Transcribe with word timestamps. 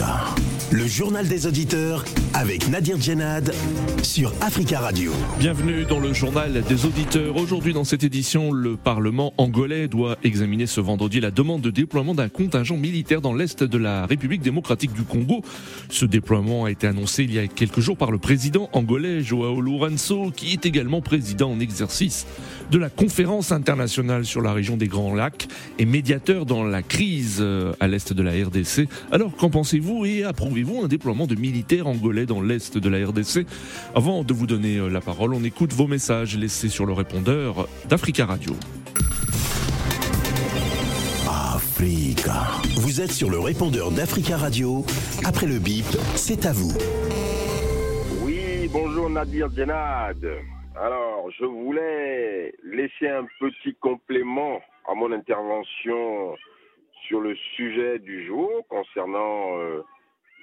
Africa, 0.00 0.34
le 0.70 0.87
journal 0.88 1.28
des 1.28 1.46
auditeurs 1.46 2.04
avec 2.32 2.68
Nadir 2.68 2.98
Djenad 3.00 3.52
sur 4.02 4.32
Africa 4.40 4.80
Radio. 4.80 5.12
Bienvenue 5.38 5.84
dans 5.84 6.00
le 6.00 6.14
journal 6.14 6.62
des 6.66 6.86
auditeurs. 6.86 7.36
Aujourd'hui 7.36 7.74
dans 7.74 7.84
cette 7.84 8.04
édition, 8.04 8.52
le 8.52 8.76
Parlement 8.76 9.34
angolais 9.36 9.86
doit 9.86 10.16
examiner 10.24 10.66
ce 10.66 10.80
vendredi 10.80 11.20
la 11.20 11.30
demande 11.30 11.60
de 11.60 11.70
déploiement 11.70 12.14
d'un 12.14 12.30
contingent 12.30 12.76
militaire 12.76 13.20
dans 13.20 13.34
l'est 13.34 13.62
de 13.62 13.78
la 13.78 14.06
République 14.06 14.40
démocratique 14.40 14.94
du 14.94 15.02
Congo. 15.02 15.42
Ce 15.90 16.06
déploiement 16.06 16.64
a 16.64 16.70
été 16.70 16.86
annoncé 16.86 17.24
il 17.24 17.34
y 17.34 17.38
a 17.38 17.46
quelques 17.46 17.80
jours 17.80 17.98
par 17.98 18.10
le 18.10 18.18
président 18.18 18.70
angolais 18.72 19.22
Joao 19.22 19.60
Lourenço, 19.60 20.30
qui 20.34 20.54
est 20.54 20.64
également 20.64 21.02
président 21.02 21.50
en 21.50 21.60
exercice 21.60 22.26
de 22.70 22.78
la 22.78 22.90
conférence 22.90 23.52
internationale 23.52 24.24
sur 24.24 24.40
la 24.42 24.52
région 24.52 24.76
des 24.76 24.88
Grands 24.88 25.14
Lacs 25.14 25.48
et 25.78 25.86
médiateur 25.86 26.46
dans 26.46 26.64
la 26.64 26.82
crise 26.82 27.38
euh, 27.40 27.72
à 27.80 27.88
l'est 27.88 28.12
de 28.12 28.22
la 28.22 28.32
RDC. 28.32 28.88
Alors 29.10 29.34
qu'en 29.36 29.50
pensez-vous 29.50 30.04
et 30.04 30.24
approuvez-vous 30.24 30.77
un 30.84 30.88
déploiement 30.88 31.26
de 31.26 31.34
militaires 31.34 31.86
angolais 31.86 32.26
dans 32.26 32.40
l'est 32.40 32.76
de 32.76 32.88
la 32.88 33.06
RDC 33.06 33.46
Avant 33.94 34.22
de 34.22 34.32
vous 34.32 34.46
donner 34.46 34.76
euh, 34.76 34.88
la 34.88 35.00
parole, 35.00 35.34
on 35.34 35.42
écoute 35.44 35.72
vos 35.72 35.86
messages 35.86 36.36
laissés 36.36 36.68
sur 36.68 36.86
le 36.86 36.92
répondeur 36.92 37.68
d'Africa 37.88 38.26
Radio. 38.26 38.54
Africa. 41.28 42.46
Vous 42.80 43.00
êtes 43.00 43.12
sur 43.12 43.30
le 43.30 43.38
répondeur 43.38 43.90
d'Africa 43.90 44.36
Radio. 44.36 44.84
Après 45.24 45.46
le 45.46 45.58
bip, 45.58 45.86
c'est 46.14 46.46
à 46.46 46.52
vous. 46.52 46.72
Oui, 48.24 48.68
bonjour 48.72 49.10
Nadir 49.10 49.48
Djenad. 49.54 50.24
Alors, 50.76 51.30
je 51.38 51.44
voulais 51.44 52.54
laisser 52.62 53.08
un 53.08 53.26
petit 53.40 53.74
complément 53.80 54.60
à 54.88 54.94
mon 54.94 55.12
intervention 55.12 56.36
sur 57.06 57.20
le 57.20 57.34
sujet 57.56 57.98
du 57.98 58.26
jour 58.26 58.50
concernant 58.68 59.58
euh, 59.58 59.82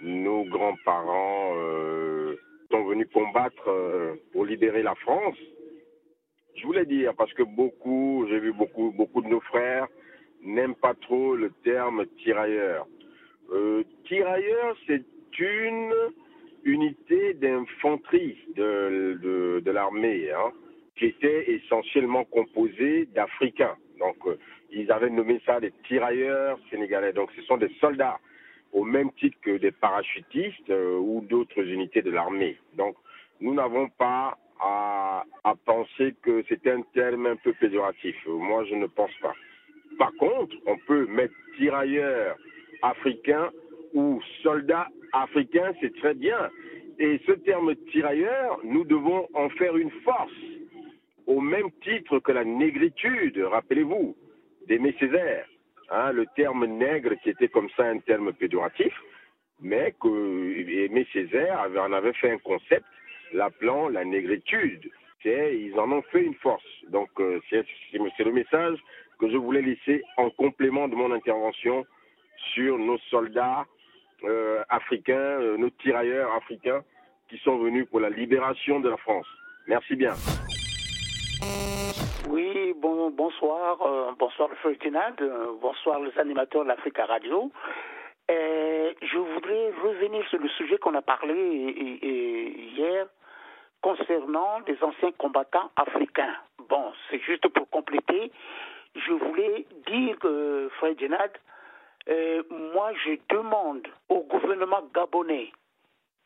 nos 0.02 0.44
grands-parents 0.46 1.54
euh, 1.56 2.36
sont 2.72 2.84
venus 2.86 3.08
combattre 3.14 3.68
euh, 3.68 4.16
pour 4.32 4.46
libérer 4.46 4.84
la 4.84 4.96
France. 4.96 5.38
Je 6.56 6.66
voulais 6.66 6.86
dire, 6.86 7.14
parce 7.16 7.34
que 7.34 7.44
beaucoup, 7.44 8.26
j'ai 8.30 8.40
vu 8.40 8.54
beaucoup, 8.54 8.92
beaucoup 8.92 9.22
de 9.22 9.28
nos 9.28 9.42
frères 9.42 9.88
n'aiment 10.42 10.76
pas 10.76 10.94
trop 10.94 11.36
le 11.36 11.50
terme 11.64 12.06
tirailleur. 12.24 12.86
Euh, 13.52 13.84
tirailleur, 14.06 14.78
c'est 14.88 15.04
une 15.40 15.94
unité 16.64 17.34
d'infanterie 17.34 18.38
de 18.56 19.72
l'armée, 19.72 20.32
hein, 20.32 20.52
qui 20.98 21.06
était 21.06 21.52
essentiellement 21.52 22.24
composée 22.26 23.06
d'Africains. 23.08 23.76
Donc, 24.00 24.16
euh, 24.28 24.38
ils 24.72 24.92
avaient 24.92 25.10
nommé 25.10 25.42
ça 25.46 25.60
des 25.60 25.72
tirailleurs 25.88 26.60
sénégalais. 26.70 27.14
Donc, 27.14 27.32
ce 27.36 27.42
sont 27.44 27.58
des 27.58 27.70
soldats 27.80 28.20
au 28.74 28.84
même 28.84 29.12
titre 29.14 29.38
que 29.42 29.58
des 29.58 29.72
parachutistes 29.72 30.70
euh, 30.70 30.98
ou 30.98 31.22
d'autres 31.22 31.62
unités 31.62 32.02
de 32.02 32.12
l'armée. 32.12 32.58
Donc, 32.76 32.96
nous 33.40 33.54
n'avons 33.54 33.90
pas 33.90 34.38
à, 34.60 35.24
à 35.44 35.56
penser 35.66 36.16
que 36.22 36.44
c'était 36.48 36.72
un 36.72 36.82
terme 36.94 37.26
un 37.28 37.36
peu 37.36 37.54
péjoratif. 37.54 38.16
Moi, 38.28 38.64
je 38.66 38.76
ne 38.76 38.88
pense 38.88 39.14
pas. 39.22 39.34
Par 39.98 40.14
contre, 40.16 40.56
on 40.66 40.78
peut 40.78 41.06
mettre 41.08 41.34
tirailleurs 41.58 42.38
africains 42.82 43.52
ou 43.94 44.22
soldats 44.44 44.88
africains, 45.14 45.72
c'est 45.82 45.96
très 45.96 46.14
bien. 46.14 46.50
Et 47.00 47.20
ce 47.26 47.34
terme 47.34 47.76
tirailleur, 47.92 48.60
nous 48.64 48.84
devons 48.86 49.28
en 49.34 49.50
faire 49.50 49.76
une 49.78 49.92
force, 50.04 50.32
au 51.28 51.42
même 51.42 51.72
titre 51.84 52.20
que 52.20 52.32
la 52.32 52.44
négritude, 52.44 53.38
rappelez-vous, 53.38 54.16
d'Aimé 54.68 54.96
Césaire. 55.00 55.48
Hein, 55.90 56.12
le 56.12 56.26
terme 56.36 56.66
nègre 56.66 57.14
qui 57.22 57.30
était 57.30 57.48
comme 57.48 57.70
ça 57.78 57.84
un 57.84 58.00
terme 58.00 58.34
péjoratif, 58.34 58.94
mais 59.62 59.94
que 60.02 60.86
Aimé 60.86 61.08
Césaire 61.14 61.68
en 61.78 61.94
avait 61.94 62.14
fait 62.14 62.32
un 62.32 62.40
concept 62.40 62.86
l'appelant 63.34 63.90
la 63.90 64.04
négritude. 64.04 64.90
Ils 65.24 65.74
en 65.80 65.92
ont 65.92 66.04
fait 66.04 66.22
une 66.22 66.36
force. 66.36 66.64
Donc 66.90 67.10
euh, 67.20 67.42
c'est 67.50 67.66
c'est 67.92 68.24
le 68.24 68.32
message 68.32 68.78
que 69.20 69.30
je 69.30 69.38
voulais 69.38 69.62
laisser 69.62 70.04
en 70.18 70.30
complément 70.30 70.88
de 70.88 70.96
mon 70.96 71.12
intervention 71.12 71.86
sur 72.54 72.78
nos 72.78 73.00
soldats 73.10 73.66
euh, 74.24 74.64
africains, 74.70 75.40
euh, 75.42 75.58
nos 75.58 75.72
tirailleurs 75.72 76.32
africains 76.34 76.84
qui 77.30 77.38
sont 77.40 77.58
venus 77.58 77.88
pour 77.90 78.02
la 78.02 78.10
libération 78.10 78.80
de 78.80 78.90
la 78.90 78.98
France. 78.98 79.28
Merci 79.68 79.96
bien. 79.96 80.14
Bonsoir, 82.82 83.82
euh, 83.82 84.12
bonsoir 84.20 84.50
Ferdinand, 84.62 85.14
euh, 85.22 85.54
bonsoir 85.62 86.00
les 86.00 86.18
animateurs 86.20 86.64
de 86.64 86.68
l'Africa 86.68 87.06
Radio. 87.06 87.50
Je 88.28 89.18
voudrais 89.18 89.72
revenir 89.84 90.28
sur 90.28 90.40
le 90.40 90.50
sujet 90.50 90.78
qu'on 90.78 90.94
a 90.96 91.02
parlé 91.02 91.34
hier 92.76 93.08
concernant 93.82 94.60
les 94.68 94.78
anciens 94.84 95.12
combattants 95.14 95.72
africains. 95.76 96.36
Bon, 96.68 96.92
c'est 97.10 97.20
juste 97.20 97.48
pour 97.50 97.70
compléter, 97.70 98.32
je 98.96 99.12
voulais 99.14 99.66
dire 99.88 100.18
que 100.20 100.70
Ferdinand, 100.80 101.32
euh, 102.10 102.44
moi 102.74 102.92
je 103.06 103.18
demande 103.30 103.88
au 104.10 104.22
gouvernement 104.22 104.82
gabonais 104.94 105.52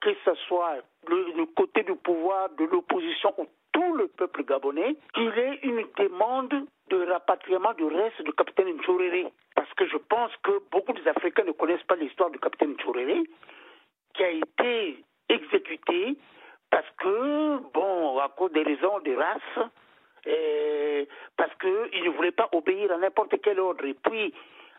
que 0.01 0.09
ce 0.23 0.33
soit 0.47 0.77
le, 1.07 1.33
le 1.35 1.45
côté 1.47 1.83
du 1.83 1.95
pouvoir, 1.95 2.49
de 2.57 2.63
l'opposition 2.65 3.33
ou 3.37 3.45
tout 3.79 3.93
le 3.93 4.07
peuple 4.07 4.43
gabonais, 4.43 4.97
qu'il 5.13 5.29
ait 5.37 5.59
une 5.63 5.85
demande 5.97 6.65
de 6.89 7.05
rapatriement 7.11 7.73
du 7.73 7.85
reste 7.85 8.21
du 8.23 8.33
capitaine 8.33 8.75
Ntchoréré. 8.75 9.27
Parce 9.55 9.73
que 9.75 9.87
je 9.87 9.95
pense 9.95 10.31
que 10.43 10.51
beaucoup 10.69 10.91
des 10.91 11.07
Africains 11.07 11.45
ne 11.45 11.53
connaissent 11.53 11.83
pas 11.83 11.95
l'histoire 11.95 12.29
du 12.29 12.39
capitaine 12.39 12.73
Ntchoréré, 12.73 13.23
qui 14.13 14.23
a 14.23 14.31
été 14.31 15.03
exécuté 15.29 16.17
parce 16.69 16.89
que, 16.97 17.57
bon, 17.73 18.19
à 18.19 18.27
cause 18.29 18.51
des 18.51 18.63
raisons 18.63 18.99
de 18.99 19.15
race, 19.15 19.69
parce 21.37 21.55
qu'il 21.61 22.03
ne 22.03 22.09
voulait 22.09 22.31
pas 22.31 22.49
obéir 22.51 22.91
à 22.91 22.97
n'importe 22.97 23.35
quel 23.41 23.61
ordre. 23.61 23.85
Et 23.85 23.93
puis, 23.93 24.33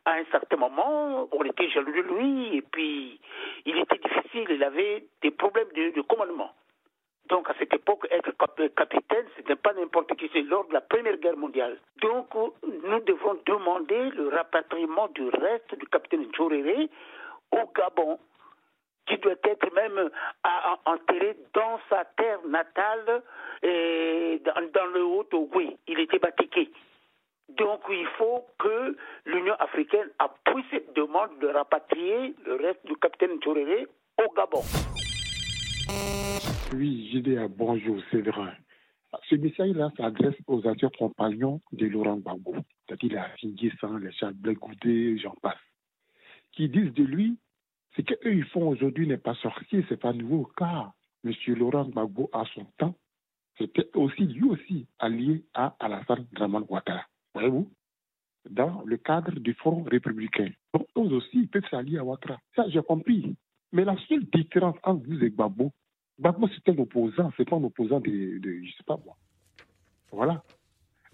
à 0.04 0.12
un 0.12 0.24
certain 0.30 0.56
moment, 0.56 1.26
on 1.32 1.44
était 1.44 1.70
jaloux 1.70 1.92
de 1.92 2.02
lui, 2.02 2.58
et 2.58 2.62
puis 2.62 3.18
il 3.64 3.78
était 3.78 3.98
difficile, 3.98 4.46
il 4.50 4.62
avait 4.62 5.04
des 5.22 5.30
problèmes 5.30 5.72
de 5.72 6.02
commandement. 6.02 6.52
Donc 7.28 7.48
à 7.48 7.54
cette 7.58 7.72
époque, 7.72 8.06
être 8.10 8.32
cap- 8.36 8.74
capitaine, 8.74 9.26
ce 9.36 9.40
n'était 9.40 9.56
pas 9.56 9.72
n'importe 9.72 10.14
qui, 10.16 10.28
c'est 10.32 10.42
lors 10.42 10.66
de 10.66 10.72
la 10.72 10.80
Première 10.80 11.16
Guerre 11.18 11.36
mondiale. 11.36 11.78
Donc 12.02 12.26
nous 12.34 13.00
devons 13.00 13.38
demander 13.46 14.10
le 14.10 14.28
rapatriement 14.28 15.08
du 15.08 15.28
reste 15.28 15.74
du 15.78 15.86
capitaine 15.86 16.22
Ntchoréré 16.26 16.88
au 17.52 17.70
Gabon, 17.76 18.18
qui 19.06 19.18
doit 19.18 19.32
être 19.44 19.74
même 19.74 20.10
enterré 20.86 21.36
dans 21.54 21.78
sa 21.88 22.04
terre 22.16 22.40
natale, 22.46 23.22
dans, 23.62 24.86
le 24.92 25.04
Haut-Ogooué. 25.04 25.76
Il 25.88 26.00
était 26.00 26.18
batiqué. 26.18 26.70
Donc 27.50 27.80
il 27.90 28.06
faut 28.18 28.46
que 28.58 28.96
l'Union 29.26 29.54
africaine 29.58 30.08
appuie 30.18 30.64
cette 30.70 30.92
demande 30.94 31.38
de 31.40 31.48
rapatrier 31.48 32.34
le 32.44 32.54
reste 32.56 32.84
du 32.86 32.96
capitaine 32.96 33.36
Ntchoréré 33.36 33.86
au 34.24 34.32
Gabon. 34.32 34.62
Oui, 36.72 37.10
JDA, 37.12 37.48
bonjour, 37.48 37.96
vrai. 38.12 38.56
Ce 39.28 39.34
message-là 39.34 39.90
s'adresse 39.96 40.36
aux 40.46 40.64
anciens 40.64 40.90
compagnons 40.96 41.60
de 41.72 41.86
Laurent 41.86 42.18
Gbagbo, 42.18 42.54
c'est-à-dire 42.86 43.14
la 43.14 43.28
Finguessan, 43.40 43.98
les 43.98 44.32
Blé 44.34 44.54
Goudé, 44.54 45.18
j'en 45.18 45.34
passe, 45.42 45.58
qui 46.52 46.68
disent 46.68 46.94
de 46.94 47.02
lui, 47.02 47.36
ce 47.96 48.02
qu'eux 48.02 48.34
ils 48.34 48.44
font 48.44 48.68
aujourd'hui 48.68 49.08
n'est 49.08 49.18
pas 49.18 49.34
sorcier, 49.34 49.84
c'est 49.88 50.00
pas 50.00 50.12
nouveau, 50.12 50.48
car 50.56 50.92
M. 51.24 51.32
Laurent 51.48 51.86
Gbagbo, 51.86 52.30
à 52.32 52.44
son 52.54 52.64
temps, 52.78 52.94
c'était 53.58 53.90
aussi, 53.94 54.26
lui 54.26 54.44
aussi, 54.44 54.86
allié 55.00 55.44
à 55.54 55.74
Alassane 55.80 56.26
Draman 56.32 56.64
Ouattara. 56.68 57.04
Voyez-vous? 57.34 57.68
Dans 58.48 58.82
le 58.86 58.96
cadre 58.96 59.40
du 59.40 59.54
Front 59.54 59.82
républicain. 59.82 60.50
Donc, 60.72 60.86
eux 60.96 61.00
aussi, 61.00 61.40
ils 61.40 61.48
peuvent 61.48 61.68
s'allier 61.68 61.98
à 61.98 62.04
Ouattara. 62.04 62.38
Ça, 62.54 62.68
j'ai 62.68 62.80
compris. 62.82 63.34
Mais 63.72 63.84
la 63.84 63.96
seule 64.08 64.24
différence 64.32 64.76
entre 64.84 65.04
vous 65.04 65.24
et 65.24 65.30
Gbagbo, 65.30 65.72
Gbagbo, 66.20 66.48
c'est 66.48 66.70
un 66.70 66.78
opposant, 66.78 67.32
c'est 67.36 67.48
pas 67.48 67.56
un 67.56 67.64
opposant 67.64 67.98
de, 67.98 68.38
de, 68.38 68.62
je 68.62 68.76
sais 68.76 68.84
pas 68.84 68.98
moi. 69.04 69.16
Voilà. 70.12 70.42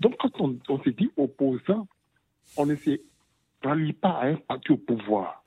Donc, 0.00 0.17
quand 0.19 0.41
on, 0.41 0.82
se 0.82 0.91
dit 0.91 1.11
opposant, 1.17 1.87
on 2.56 2.67
ne 2.67 2.75
se 2.75 3.00
rallie 3.62 3.93
pas 3.93 4.11
à 4.11 4.26
un 4.26 4.35
parti 4.37 4.73
au 4.73 4.76
pouvoir. 4.76 5.44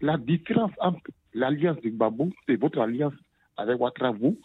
La 0.00 0.16
différence 0.16 0.70
entre 0.78 1.10
l'alliance 1.34 1.80
de 1.80 1.88
Gbagbo 1.88 2.30
et 2.48 2.56
votre 2.56 2.80
alliance 2.80 3.14
avec 3.56 3.80
Ouattara, 3.80 4.12
vous, 4.12 4.38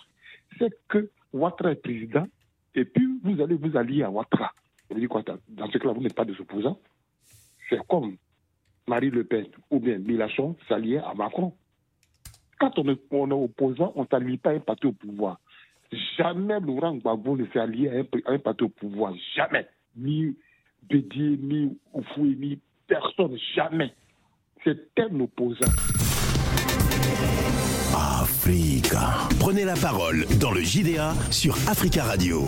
c'est 0.57 0.74
que 0.88 1.09
Ouattara 1.31 1.71
est 1.71 1.75
président 1.75 2.27
et 2.74 2.86
puis 2.86 3.07
vous 3.24 3.42
allez 3.42 3.56
vous 3.56 3.77
allier 3.77 4.03
à 4.03 4.09
Ouattara. 4.09 4.51
Ça 4.88 4.95
veut 4.95 5.07
quoi 5.07 5.21
Dans 5.21 5.38
dans 5.50 5.69
ce 5.69 5.77
cas-là, 5.77 5.94
vous 5.94 6.01
n'êtes 6.01 6.15
pas 6.15 6.25
des 6.25 6.39
opposants? 6.39 6.80
C'est 7.69 7.86
comme 7.88 8.18
Marie 8.88 9.12
Le 9.12 9.24
Pen 9.24 9.45
ou 9.69 9.80
bien 9.80 10.00
Mélenchon 10.00 10.57
s'allier 10.68 10.98
à 10.98 11.13
Macron. 11.13 11.53
Quand 12.61 12.77
on 12.77 12.87
est, 12.89 13.33
opposant, 13.33 13.91
on 13.95 14.03
ne 14.03 14.07
s'allie 14.11 14.37
pas 14.37 14.51
à 14.51 14.53
un 14.53 14.59
parti 14.59 14.85
au 14.85 14.91
pouvoir. 14.91 15.39
Jamais 16.15 16.59
Laurent 16.59 16.93
Gbagbo 16.95 17.35
ne 17.35 17.45
s'est 17.47 17.59
allié 17.59 17.89
à 17.89 17.93
un, 18.31 18.35
à 18.35 18.37
parti 18.37 18.63
au 18.63 18.69
pouvoir. 18.69 19.13
Jamais. 19.35 19.65
Ni 19.97 20.37
Bédier, 20.87 21.39
ni 21.41 21.75
Oufoué, 21.91 22.35
ni 22.39 22.59
personne. 22.85 23.35
Jamais. 23.55 23.91
C'est 24.63 24.77
un 24.99 25.19
opposant. 25.19 25.71
Africa. 27.95 29.27
Prenez 29.39 29.65
la 29.65 29.75
parole 29.75 30.25
dans 30.39 30.51
le 30.51 30.61
JDA 30.61 31.13
sur 31.31 31.55
Africa 31.67 32.03
Radio. 32.03 32.41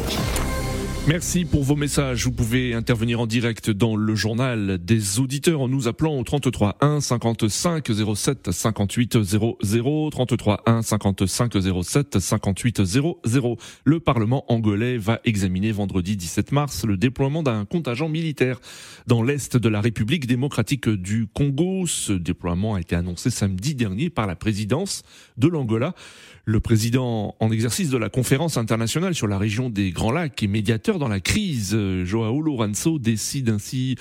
Merci 1.06 1.44
pour 1.44 1.64
vos 1.64 1.76
messages. 1.76 2.24
Vous 2.24 2.32
pouvez 2.32 2.74
intervenir 2.74 3.20
en 3.20 3.28
direct 3.28 3.70
dans 3.70 3.98
le 3.98 4.16
journal 4.16 4.78
des 4.78 5.20
auditeurs 5.20 5.60
en 5.60 5.68
nous 5.68 5.90
appelant 5.90 6.18
au 6.18 6.24
33 6.24 6.78
1 6.80 7.02
55 7.02 7.92
07 8.16 8.52
58 8.54 9.22
00 9.22 10.10
33 10.12 10.64
1 10.66 10.82
55 10.82 11.54
07 11.84 12.20
58 12.20 12.86
00. 12.86 13.58
Le 13.84 14.00
Parlement 14.00 14.46
angolais 14.48 14.98
va 14.98 15.20
examiner 15.26 15.74
vendredi 15.74 16.16
17 16.16 16.54
mars 16.54 16.86
le 16.86 16.96
déploiement 16.96 17.44
d'un 17.44 17.66
contingent 17.66 18.08
militaire 18.08 18.62
dans 19.06 19.24
l'est 19.24 19.58
de 19.58 19.70
la 19.70 19.82
République 19.82 20.26
démocratique 20.26 20.88
du 20.88 21.28
Congo. 21.28 21.86
Ce 21.86 22.14
déploiement 22.14 22.76
a 22.76 22.80
été 22.80 22.96
annoncé 22.96 23.30
samedi 23.30 23.76
dernier 23.76 24.10
par 24.10 24.26
la 24.26 24.38
présidence 24.38 25.04
de 25.36 25.50
l'Angola. 25.50 25.96
Le 26.46 26.60
président 26.60 27.38
en 27.40 27.52
exercice 27.54 27.90
de 27.90 27.98
la 27.98 28.10
conférence 28.10 28.58
internationale 28.58 29.16
sur 29.16 29.28
la 29.28 29.38
région 29.38 29.70
des 29.70 29.92
Grands 29.92 30.12
Lacs 30.12 30.44
et 30.44 30.48
médiateur 30.48 31.00
dans 31.00 31.08
la 31.08 31.22
crise, 31.22 31.72
euh, 31.74 32.04
Joao 32.04 32.42
Lourenço, 32.42 33.00
décide 33.00 33.48
ainsi 33.48 33.96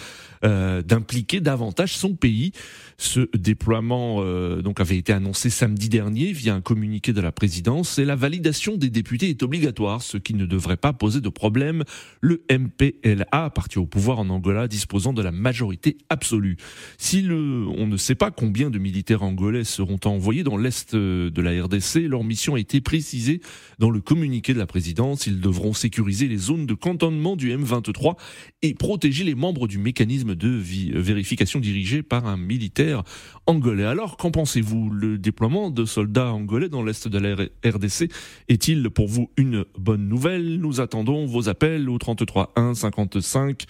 euh, 0.45 0.83
d'impliquer 0.83 1.41
davantage 1.41 1.97
son 1.97 2.17
pays. 2.17 2.51
Ce 2.99 3.29
déploiement 3.37 4.17
euh, 4.21 4.61
donc 4.61 4.81
avait 4.81 4.97
été 4.97 5.13
annoncé 5.13 5.51
samedi 5.51 5.89
dernier 5.89 6.33
via 6.33 6.53
un 6.53 6.61
communiqué 6.61 7.13
de 7.13 7.21
la 7.21 7.31
présidence 7.31 8.01
et 8.01 8.05
la 8.05 8.17
validation 8.17 8.77
des 8.77 8.91
députés 8.91 9.31
est 9.31 9.45
obligatoire, 9.45 10.03
ce 10.03 10.17
qui 10.17 10.35
ne 10.35 10.45
devrait 10.45 10.77
pas 10.77 10.93
poser 10.93 11.21
de 11.21 11.29
problème. 11.29 11.85
Le 12.21 12.43
MPLA, 12.51 13.51
parti 13.51 13.79
au 13.79 13.87
pouvoir 13.87 14.19
en 14.19 14.29
Angola, 14.31 14.67
disposant 14.67 15.13
de 15.13 15.23
la 15.23 15.31
majorité 15.31 15.97
absolue. 16.09 16.57
Si 16.99 17.23
le, 17.23 17.67
on 17.79 17.87
ne 17.87 17.97
sait 17.97 18.17
pas 18.17 18.33
combien 18.33 18.69
de 18.69 18.81
militaires 18.81 19.23
angolais 19.23 19.63
seront 19.63 20.01
envoyés 20.05 20.43
dans 20.43 20.57
l'est 20.57 20.97
de 20.97 21.41
la 21.41 21.65
RDC, 21.65 22.09
leur 22.09 22.25
a 22.55 22.59
été 22.59 22.81
précisée 22.81 23.41
dans 23.79 23.91
le 23.91 24.01
communiqué 24.01 24.55
de 24.55 24.59
la 24.59 24.67
présidence. 24.67 25.27
Ils 25.27 25.41
devront 25.41 25.73
sécuriser 25.73 26.29
les 26.29 26.37
zones 26.37 26.67
de 26.67 26.75
cantonnement 26.75 27.37
du 27.37 27.57
M23 27.57 28.17
et 28.63 28.75
protéger 28.75 29.25
les 29.25 29.35
membres 29.35 29.67
du 29.67 29.79
mécanisme 29.79 30.35
de 30.35 30.49
vérification 30.49 31.61
dirigé 31.61 32.03
par 32.03 32.27
un 32.27 32.37
militaire 32.37 33.03
angolais. 33.47 33.85
Alors, 33.85 34.17
qu'en 34.17 34.31
pensez-vous? 34.31 34.91
Le 34.91 35.19
déploiement 35.19 35.71
de 35.71 35.85
soldats 35.85 36.33
angolais 36.33 36.69
dans 36.69 36.83
l'est 36.83 37.09
de 37.09 37.19
la 37.19 37.35
RDC 37.65 38.11
est-il 38.49 38.91
pour 38.91 39.09
vous 39.09 39.31
une 39.37 39.65
bonne 39.79 40.09
nouvelle? 40.09 40.59
Nous 40.59 40.81
attendons 40.81 41.27
vos 41.27 41.49
appels 41.49 41.89
au 41.89 41.99
33 41.99 42.53
1 42.57 42.75
55 42.75 43.65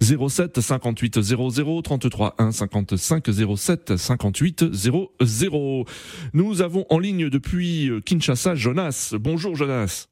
07 0.00 0.60
58 0.60 1.20
00 1.20 1.82
33 1.82 2.34
1 2.38 2.52
55 2.52 3.26
07 3.56 3.96
58 3.96 4.72
00. 4.72 5.84
Nous 6.32 6.62
avons 6.62 6.86
en 6.88 6.98
ligne 6.98 7.28
depuis 7.28 7.90
Kinshasa 8.00 8.54
Jonas. 8.54 9.14
Bonjour 9.18 9.54
Jonas. 9.54 10.08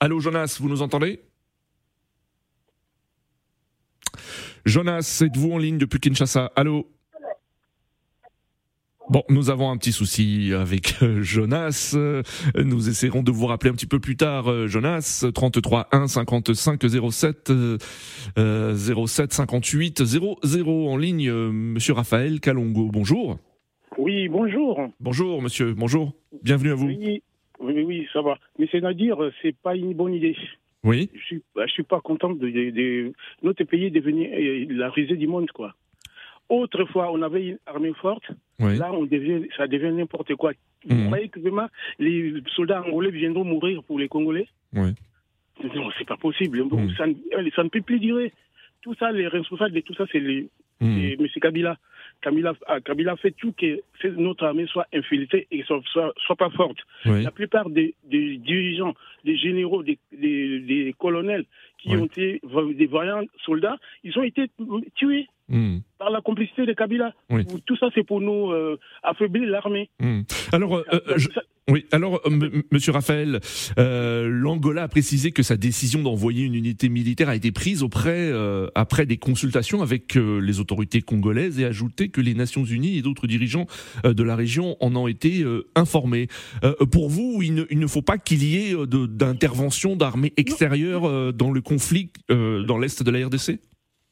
Allô 0.00 0.20
Jonas, 0.20 0.58
vous 0.60 0.68
nous 0.68 0.82
entendez? 0.82 1.22
Jonas, 4.64 5.22
êtes-vous 5.24 5.52
en 5.52 5.58
ligne 5.58 5.78
depuis 5.78 6.00
Kinshasa? 6.00 6.52
Allô? 6.56 6.90
Bon, 9.08 9.22
nous 9.28 9.50
avons 9.50 9.70
un 9.70 9.76
petit 9.76 9.92
souci 9.92 10.52
avec 10.52 10.96
euh, 11.02 11.22
Jonas. 11.22 11.96
Nous 12.56 12.88
essaierons 12.88 13.22
de 13.22 13.30
vous 13.30 13.46
rappeler 13.46 13.70
un 13.70 13.74
petit 13.74 13.86
peu 13.86 14.00
plus 14.00 14.16
tard, 14.16 14.50
euh, 14.50 14.66
Jonas. 14.66 15.24
33 15.32 15.88
1 15.92 16.08
55 16.08 16.82
07 17.10 17.52
07 18.36 19.32
58 19.32 20.04
00 20.04 20.88
en 20.88 20.96
ligne. 20.96 21.28
Euh, 21.28 21.52
monsieur 21.52 21.94
Raphaël 21.94 22.40
Kalongo, 22.40 22.90
bonjour. 22.90 23.38
Oui, 23.98 24.28
bonjour. 24.28 24.88
Bonjour, 25.00 25.40
monsieur. 25.40 25.72
Bonjour. 25.72 26.12
Bienvenue 26.42 26.72
à 26.72 26.74
vous. 26.74 26.86
Oui, 26.86 27.22
oui, 27.60 27.82
oui 27.82 28.08
ça 28.12 28.20
va. 28.20 28.38
Mais 28.58 28.68
c'est 28.70 28.84
à 28.84 28.92
dire, 28.92 29.16
c'est 29.40 29.56
pas 29.56 29.74
une 29.74 29.94
bonne 29.94 30.14
idée. 30.14 30.36
Oui. 30.84 31.10
Je 31.14 31.20
suis, 31.20 31.42
bah, 31.54 31.66
je 31.66 31.72
suis 31.72 31.82
pas 31.82 32.00
content 32.00 32.30
de, 32.30 33.12
notre 33.42 33.64
pays 33.64 33.90
devenir 33.90 34.28
la 34.76 34.90
risée 34.90 35.16
du 35.16 35.26
monde, 35.26 35.50
quoi. 35.50 35.74
Autrefois, 36.48 37.10
on 37.10 37.22
avait 37.22 37.48
une 37.48 37.58
armée 37.66 37.92
forte. 38.00 38.30
Là, 38.58 38.92
on 38.92 39.04
devient, 39.04 39.48
ça 39.56 39.66
devient 39.66 39.92
n'importe 39.92 40.34
quoi. 40.36 40.52
Vous 40.86 40.94
mhm. 40.94 41.06
croyez 41.06 41.28
que 41.28 41.40
vraiment, 41.40 41.66
les 41.98 42.34
soldats 42.54 42.82
angolais 42.82 43.10
viendront 43.10 43.44
mourir 43.44 43.82
pour 43.82 43.98
les 43.98 44.08
Congolais 44.08 44.46
Oui. 44.74 44.90
Non, 45.74 45.90
c'est 45.98 46.06
pas 46.06 46.16
possible. 46.16 46.62
Mhm. 46.62 46.94
Ça, 46.96 47.06
ne 47.06 47.68
peut 47.68 47.80
plus 47.80 47.98
durer. 47.98 48.32
Tout 48.82 48.94
ça, 48.94 49.10
les 49.10 49.26
responsables 49.26 49.74
de 49.74 49.80
tout 49.80 49.94
ça, 49.94 50.04
c'est 50.12 50.20
les, 50.20 50.48
mmh. 50.80 51.16
M. 51.18 51.26
Kabila. 51.40 51.76
Kabila, 52.22 52.54
ah, 52.66 52.80
Kabila 52.80 53.16
fait 53.16 53.32
tout 53.32 53.52
que 53.52 53.80
notre 54.16 54.44
armée 54.44 54.66
soit 54.66 54.86
infiltrée 54.92 55.46
et 55.50 55.62
soit, 55.62 55.80
soit, 55.92 56.12
soit 56.16 56.36
pas 56.36 56.50
forte. 56.50 56.78
La 57.04 57.30
plupart 57.30 57.70
des, 57.70 57.94
dirigeants, 58.04 58.94
des 59.24 59.36
généraux, 59.36 59.82
des, 59.82 59.98
des, 60.12 60.94
colonels 60.98 61.44
qui 61.78 61.90
ont 61.90 62.06
été 62.06 62.40
des 62.74 62.86
vaillants 62.86 63.24
soldats, 63.44 63.78
ils 64.02 64.18
ont 64.18 64.22
été 64.22 64.50
tués. 64.94 65.28
Hmm. 65.48 65.78
par 66.00 66.10
la 66.10 66.20
complicité 66.20 66.66
de 66.66 66.72
Kabila. 66.72 67.14
Tout 67.66 67.76
ça, 67.76 67.86
c'est 67.94 68.02
pour 68.02 68.20
nous 68.20 68.50
euh, 68.50 68.80
affaiblir 69.04 69.48
l'armée. 69.48 69.88
Hmm. 70.00 70.22
Alors, 70.50 70.78
euh, 70.78 70.82
euh, 70.92 71.18
oui, 71.70 71.86
alors, 71.92 72.20
Monsieur 72.72 72.90
Raphaël, 72.90 73.38
l'Angola 73.76 74.82
a 74.82 74.88
précisé 74.88 75.30
que 75.30 75.44
sa 75.44 75.56
décision 75.56 76.02
d'envoyer 76.02 76.44
une 76.44 76.56
unité 76.56 76.88
militaire 76.88 77.28
a 77.28 77.36
été 77.36 77.52
prise 77.52 77.84
auprès, 77.84 78.30
après 78.74 79.06
des 79.06 79.18
consultations 79.18 79.82
avec 79.82 80.14
les 80.14 80.60
autorités 80.60 81.00
congolaises 81.00 81.60
et 81.60 81.64
a 81.64 81.68
ajouté 81.68 82.08
que 82.08 82.20
les 82.20 82.34
Nations 82.34 82.64
Unies 82.64 82.98
et 82.98 83.02
d'autres 83.02 83.26
dirigeants 83.26 83.66
de 84.04 84.22
la 84.22 84.36
région 84.36 84.76
en 84.80 84.94
ont 84.94 85.08
été 85.08 85.44
informés. 85.74 86.28
pour 86.92 87.08
vous, 87.08 87.40
il 87.42 87.54
ne, 87.54 87.86
faut 87.88 88.02
pas 88.02 88.18
qu'il 88.18 88.44
y 88.44 88.56
ait 88.56 88.74
d'intervention 88.86 89.96
d'armées 89.96 90.34
extérieures 90.36 91.32
dans 91.32 91.50
le 91.50 91.60
conflit 91.60 92.10
dans 92.28 92.78
l'est 92.78 93.02
de 93.02 93.10
la 93.10 93.26
RDC 93.26 93.58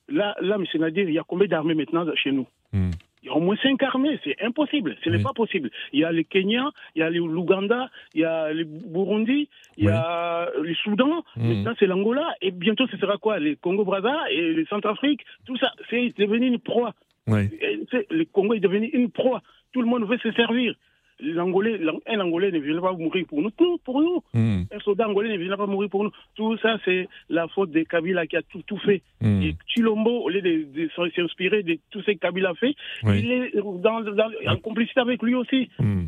Là, 0.09 0.37
là, 0.41 0.57
M. 0.57 0.65
Nadir, 0.81 1.09
il 1.09 1.15
y 1.15 1.19
a 1.19 1.25
combien 1.27 1.49
d'armées 1.49 1.75
maintenant 1.75 2.05
chez 2.15 2.33
nous 2.33 2.47
hmm. 2.73 2.91
Il 3.23 3.29
y 3.29 3.31
a 3.31 3.37
au 3.37 3.41
moins 3.41 3.57
cinq 3.63 3.83
armées, 3.83 4.21
c'est 4.23 4.37
impossible, 4.43 4.97
ce 5.03 5.09
n'est 5.09 5.23
pas 5.23 5.33
possible. 5.33 5.71
Il 5.95 6.01
y 6.01 6.05
a 6.05 6.13
le 6.13 6.25
Kenya, 6.25 6.71
il 6.95 6.99
y 6.99 7.03
a 7.03 7.09
l'Ouganda, 7.09 7.89
il 8.13 8.21
y 8.21 8.25
a 8.25 8.53
le 8.53 8.65
Burundi, 8.65 9.49
il 9.79 9.85
y 9.87 9.89
a 9.89 10.51
le 10.61 10.75
Soudan, 10.75 11.25
hmm. 11.37 11.49
maintenant 11.49 11.73
c'est 11.79 11.87
l'Angola, 11.87 12.35
et 12.43 12.51
bientôt 12.51 12.87
ce 12.89 12.99
sera 12.99 13.17
quoi 13.17 13.39
Les 13.39 13.57
Congo-Brazza 13.57 14.31
et 14.31 14.53
le 14.53 14.67
Centrafrique, 14.67 15.25
tout 15.47 15.57
ça, 15.57 15.73
c'est 15.89 16.13
devenu 16.19 16.49
une 16.49 16.59
proie. 16.59 16.93
Le 17.27 18.25
Congo 18.25 18.53
est 18.53 18.61
devenu 18.61 18.89
une 18.89 19.11
proie, 19.11 19.43
tout 19.73 19.81
le 19.81 19.89
monde 19.89 20.07
veut 20.07 20.19
se 20.19 20.31
servir 20.33 20.75
l'Angolais, 21.21 21.81
un 22.07 22.21
Angolais 22.21 22.51
ne 22.51 22.59
viendra 22.59 22.91
pas 22.91 22.97
mourir 22.97 23.25
pour 23.29 23.41
nous, 23.41 23.51
tout 23.51 23.79
pour 23.85 24.01
nous. 24.01 24.23
Hmm. 24.33 24.63
Un 24.73 24.79
soldat 24.81 25.09
angolais 25.09 25.31
ne 25.31 25.39
viendra 25.39 25.57
pas 25.57 25.67
mourir 25.67 25.89
pour 25.89 26.05
nous. 26.05 26.11
Tout 26.35 26.57
ça, 26.59 26.79
c'est 26.85 27.09
la 27.29 27.49
faute 27.49 27.71
de 27.71 27.83
Kabila 27.83 28.27
qui 28.27 28.37
a 28.37 28.43
tout, 28.43 28.63
tout 28.67 28.79
fait. 28.79 29.03
Hmm. 29.21 29.43
Et 29.43 29.57
Chilombo, 29.67 30.23
au 30.23 30.29
lieu 30.29 30.43
de, 30.43 30.89
s'inspirer 31.15 31.63
de 31.63 31.79
tout 31.91 32.03
ce 32.03 32.13
que 32.13 32.19
Kabila 32.19 32.51
a 32.51 32.55
fait, 32.55 32.75
il 33.05 33.31
est 33.31 33.57
dans, 33.57 34.03
en 34.47 34.57
complicité 34.57 35.01
avec 35.01 35.23
lui 35.23 35.35
aussi. 35.35 35.71
Hmm. 35.79 36.07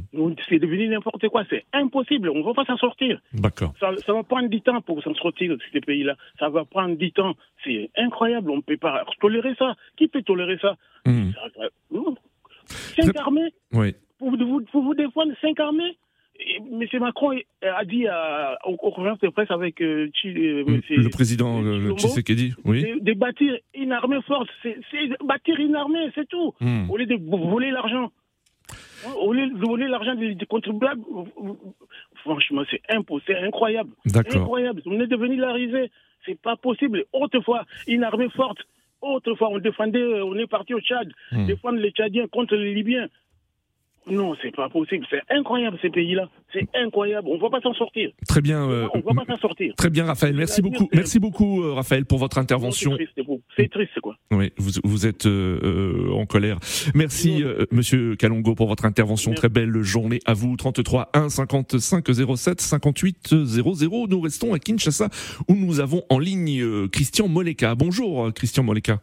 C'est 0.49 0.59
devenu 0.59 0.89
n'importe 0.89 1.29
quoi. 1.29 1.45
C'est 1.49 1.65
impossible. 1.73 2.29
On 2.31 2.39
ne 2.39 2.45
va 2.45 2.55
pas 2.55 2.65
s'en 2.65 2.77
sortir. 2.77 3.21
D'accord. 3.33 3.73
Ça, 3.79 3.91
ça, 4.05 4.13
va 4.13 4.23
prendre 4.23 4.49
du 4.49 4.61
temps 4.61 4.81
pour 4.81 5.03
s'en 5.03 5.15
sortir 5.15 5.57
de 5.57 5.63
ces 5.73 5.81
pays-là. 5.81 6.17
Ça 6.39 6.49
va 6.49 6.65
prendre 6.65 6.97
du 6.97 7.13
temps. 7.13 7.35
C'est 7.65 7.91
incroyable. 7.97 8.51
On 8.51 8.57
ne 8.57 8.63
peut 8.63 8.77
pas 8.77 9.05
tolérer 9.21 9.55
ça. 9.59 9.75
Qui 9.97 10.09
peut 10.09 10.23
tolérer 10.23 10.59
ça, 10.61 10.77
C'est 11.05 13.05
un 13.05 13.21
armée. 13.21 13.53
Oui 13.73 13.95
pour 14.19 14.31
vous, 14.31 14.61
pour 14.73 14.83
vous 14.83 14.95
défendre 14.95 15.33
cinq 15.41 15.59
armées 15.61 15.97
M. 16.39 16.87
Macron 17.01 17.39
a 17.63 17.85
dit 17.85 18.07
à, 18.07 18.59
aux 18.65 18.77
conférences 18.77 19.19
de 19.21 19.29
presse 19.29 19.51
avec 19.51 19.81
euh, 19.81 20.11
euh, 20.25 20.65
le 20.89 21.09
président 21.09 21.63
euh, 21.63 21.95
Tshisekedi, 21.95 22.55
oui. 22.65 23.01
De, 23.01 23.13
bâtir 23.15 23.57
une 23.75 23.93
armée 23.93 24.21
forte, 24.27 24.49
c'est 24.63 24.77
bâtir 25.25 25.59
une 25.59 25.75
armée, 25.75 26.11
c'est 26.15 26.29
tout. 26.29 26.55
Hmm. 26.61 26.91
Au 26.91 26.97
lieu 26.97 27.07
de 27.07 27.17
voler 27.17 27.71
l'argent. 27.71 28.11
Au 29.21 29.33
lieu 29.33 29.49
de 29.49 29.59
voler 29.59 29.89
l'argent 29.89 30.15
des, 30.15 30.37
contribuables, 30.47 31.03
franchement, 32.23 32.63
c'est 32.71 32.83
impossible, 32.89 33.39
c'est 33.39 33.47
incroyable. 33.47 33.91
incroyable. 34.15 34.83
On 34.87 35.01
est 35.01 35.07
devenu 35.07 35.37
la 35.37 35.53
risée. 35.53 35.91
C'est 36.25 36.41
pas 36.41 36.57
possible. 36.57 37.05
Autrefois, 37.13 37.65
une 37.87 38.03
armée 38.03 38.29
forte. 38.31 38.59
Autrefois, 39.01 39.51
on 39.51 39.59
défendait, 39.59 40.03
on 40.23 40.35
est 40.37 40.49
parti 40.49 40.75
au 40.75 40.81
Tchad, 40.81 41.09
hmm. 41.31 41.47
défendre 41.47 41.79
les 41.79 41.91
Tchadiens 41.91 42.27
contre 42.27 42.57
les 42.57 42.75
Libyens. 42.75 43.09
Non, 44.09 44.35
c'est 44.41 44.55
pas 44.55 44.69
possible. 44.69 45.05
C'est 45.11 45.23
incroyable 45.31 45.79
ces 45.83 45.91
pays-là. 45.91 46.29
C'est 46.53 46.67
incroyable. 46.75 47.29
On 47.29 47.37
ne 47.37 47.41
va 47.41 47.51
pas 47.51 47.61
s'en 47.61 47.75
sortir. 47.75 48.11
Très 48.29 48.41
bien. 48.41 48.69
Euh, 48.69 48.87
on 48.95 48.99
ne 48.99 49.03
va 49.03 49.25
pas 49.25 49.35
s'en 49.35 49.41
sortir. 49.41 49.75
Très 49.77 49.91
bien, 49.91 50.05
Raphaël. 50.05 50.37
Merci 50.37 50.63
beaucoup. 50.63 50.89
Merci 50.93 51.19
beaucoup, 51.19 51.63
euh, 51.63 51.73
Raphaël, 51.73 52.05
pour 52.05 52.19
votre 52.19 52.39
intervention. 52.39 52.97
C'est 53.57 53.71
triste, 53.71 54.01
quoi. 54.01 54.17
Oui, 54.31 54.53
vous, 54.59 54.81
vous 54.85 55.07
êtes 55.07 55.27
euh, 55.27 56.11
en 56.13 56.27
colère. 56.27 56.59
Merci, 56.95 57.43
Monsieur 57.73 58.17
Kalongo, 58.17 58.55
pour 58.55 58.69
votre 58.69 58.85
intervention. 58.85 59.33
Très 59.35 59.49
belle 59.49 59.83
journée 59.83 60.21
à 60.25 60.35
vous. 60.35 60.57
33 60.57 61.11
1 61.13 61.29
55 61.29 62.07
07 62.37 62.61
58 62.61 63.45
00. 63.45 64.07
Nous 64.09 64.21
restons 64.21 64.55
à 64.55 64.59
Kinshasa 64.59 65.09
où 65.49 65.55
nous 65.55 65.81
avons 65.81 66.03
en 66.11 66.19
ligne 66.19 66.89
Christian 66.89 67.29
Moleka. 67.29 67.75
Bonjour, 67.75 68.33
Christian 68.33 68.63
Moleka. 68.63 69.01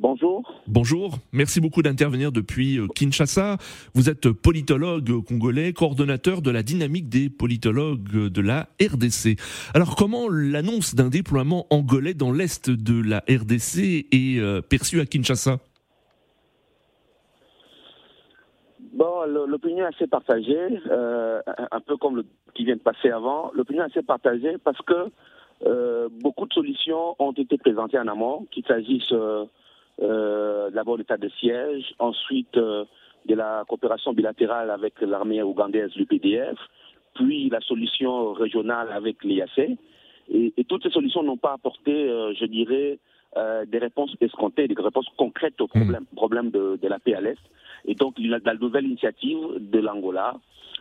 Bonjour. 0.00 0.42
bonjour. 0.66 1.18
Merci 1.32 1.60
beaucoup 1.60 1.82
d'intervenir 1.82 2.32
depuis 2.32 2.78
euh, 2.78 2.86
Kinshasa. 2.94 3.58
Vous 3.94 4.08
êtes 4.08 4.30
politologue 4.30 5.22
congolais, 5.24 5.72
coordonnateur 5.72 6.42
de 6.42 6.50
la 6.50 6.62
dynamique 6.62 7.08
des 7.08 7.28
politologues 7.28 8.28
de 8.28 8.40
la 8.40 8.68
RDC. 8.80 9.38
Alors 9.74 9.94
comment 9.94 10.28
l'annonce 10.28 10.94
d'un 10.94 11.08
déploiement 11.08 11.66
angolais 11.70 12.14
dans 12.14 12.32
l'est 12.32 12.70
de 12.70 13.02
la 13.02 13.18
RDC 13.28 14.06
est 14.10 14.40
euh, 14.40 14.60
perçue 14.62 15.00
à 15.00 15.06
Kinshasa? 15.06 15.58
Bon, 18.92 19.24
l'opinion 19.46 19.84
est 19.84 19.94
assez 19.94 20.06
partagée, 20.06 20.80
euh, 20.90 21.40
un 21.70 21.80
peu 21.80 21.96
comme 21.96 22.16
le 22.16 22.26
qui 22.54 22.64
vient 22.64 22.76
de 22.76 22.80
passer 22.80 23.10
avant. 23.10 23.50
L'opinion 23.54 23.82
est 23.84 23.86
assez 23.86 24.02
partagée 24.02 24.56
parce 24.62 24.80
que 24.82 25.10
euh, 25.64 26.08
beaucoup 26.22 26.46
de 26.46 26.52
solutions 26.52 27.14
ont 27.18 27.32
été 27.32 27.56
présentées 27.56 27.98
en 27.98 28.08
amont, 28.08 28.46
qu'il 28.50 28.64
s'agisse 28.66 29.12
euh 29.12 29.44
d'abord 29.98 30.96
l'état 30.96 31.16
de 31.16 31.28
siège, 31.40 31.94
ensuite 31.98 32.56
euh, 32.56 32.84
de 33.26 33.34
la 33.34 33.64
coopération 33.68 34.12
bilatérale 34.12 34.70
avec 34.70 35.00
l'armée 35.00 35.42
ougandaise, 35.42 35.90
l'UPDF, 35.96 36.58
puis 37.14 37.48
la 37.50 37.60
solution 37.60 38.32
régionale 38.32 38.90
avec 38.92 39.22
l'IAC. 39.22 39.58
Et, 40.28 40.52
et, 40.56 40.64
toutes 40.64 40.82
ces 40.82 40.90
solutions 40.90 41.22
n'ont 41.22 41.36
pas 41.36 41.52
apporté, 41.52 41.92
je 41.92 42.44
dirais, 42.46 42.98
des 43.66 43.78
réponses 43.78 44.16
escomptées, 44.20 44.66
des 44.66 44.80
réponses 44.80 45.06
concrètes 45.16 45.60
aux 45.60 45.68
problèmes, 45.68 46.06
mmh. 46.12 46.16
problèmes 46.16 46.50
de, 46.50 46.78
de, 46.80 46.88
la 46.88 46.98
paix 46.98 47.14
à 47.14 47.20
l'Est. 47.20 47.40
Et 47.86 47.94
donc, 47.94 48.14
la, 48.18 48.38
la 48.44 48.54
nouvelle 48.54 48.86
initiative 48.86 49.38
de 49.58 49.78
l'Angola, 49.78 50.36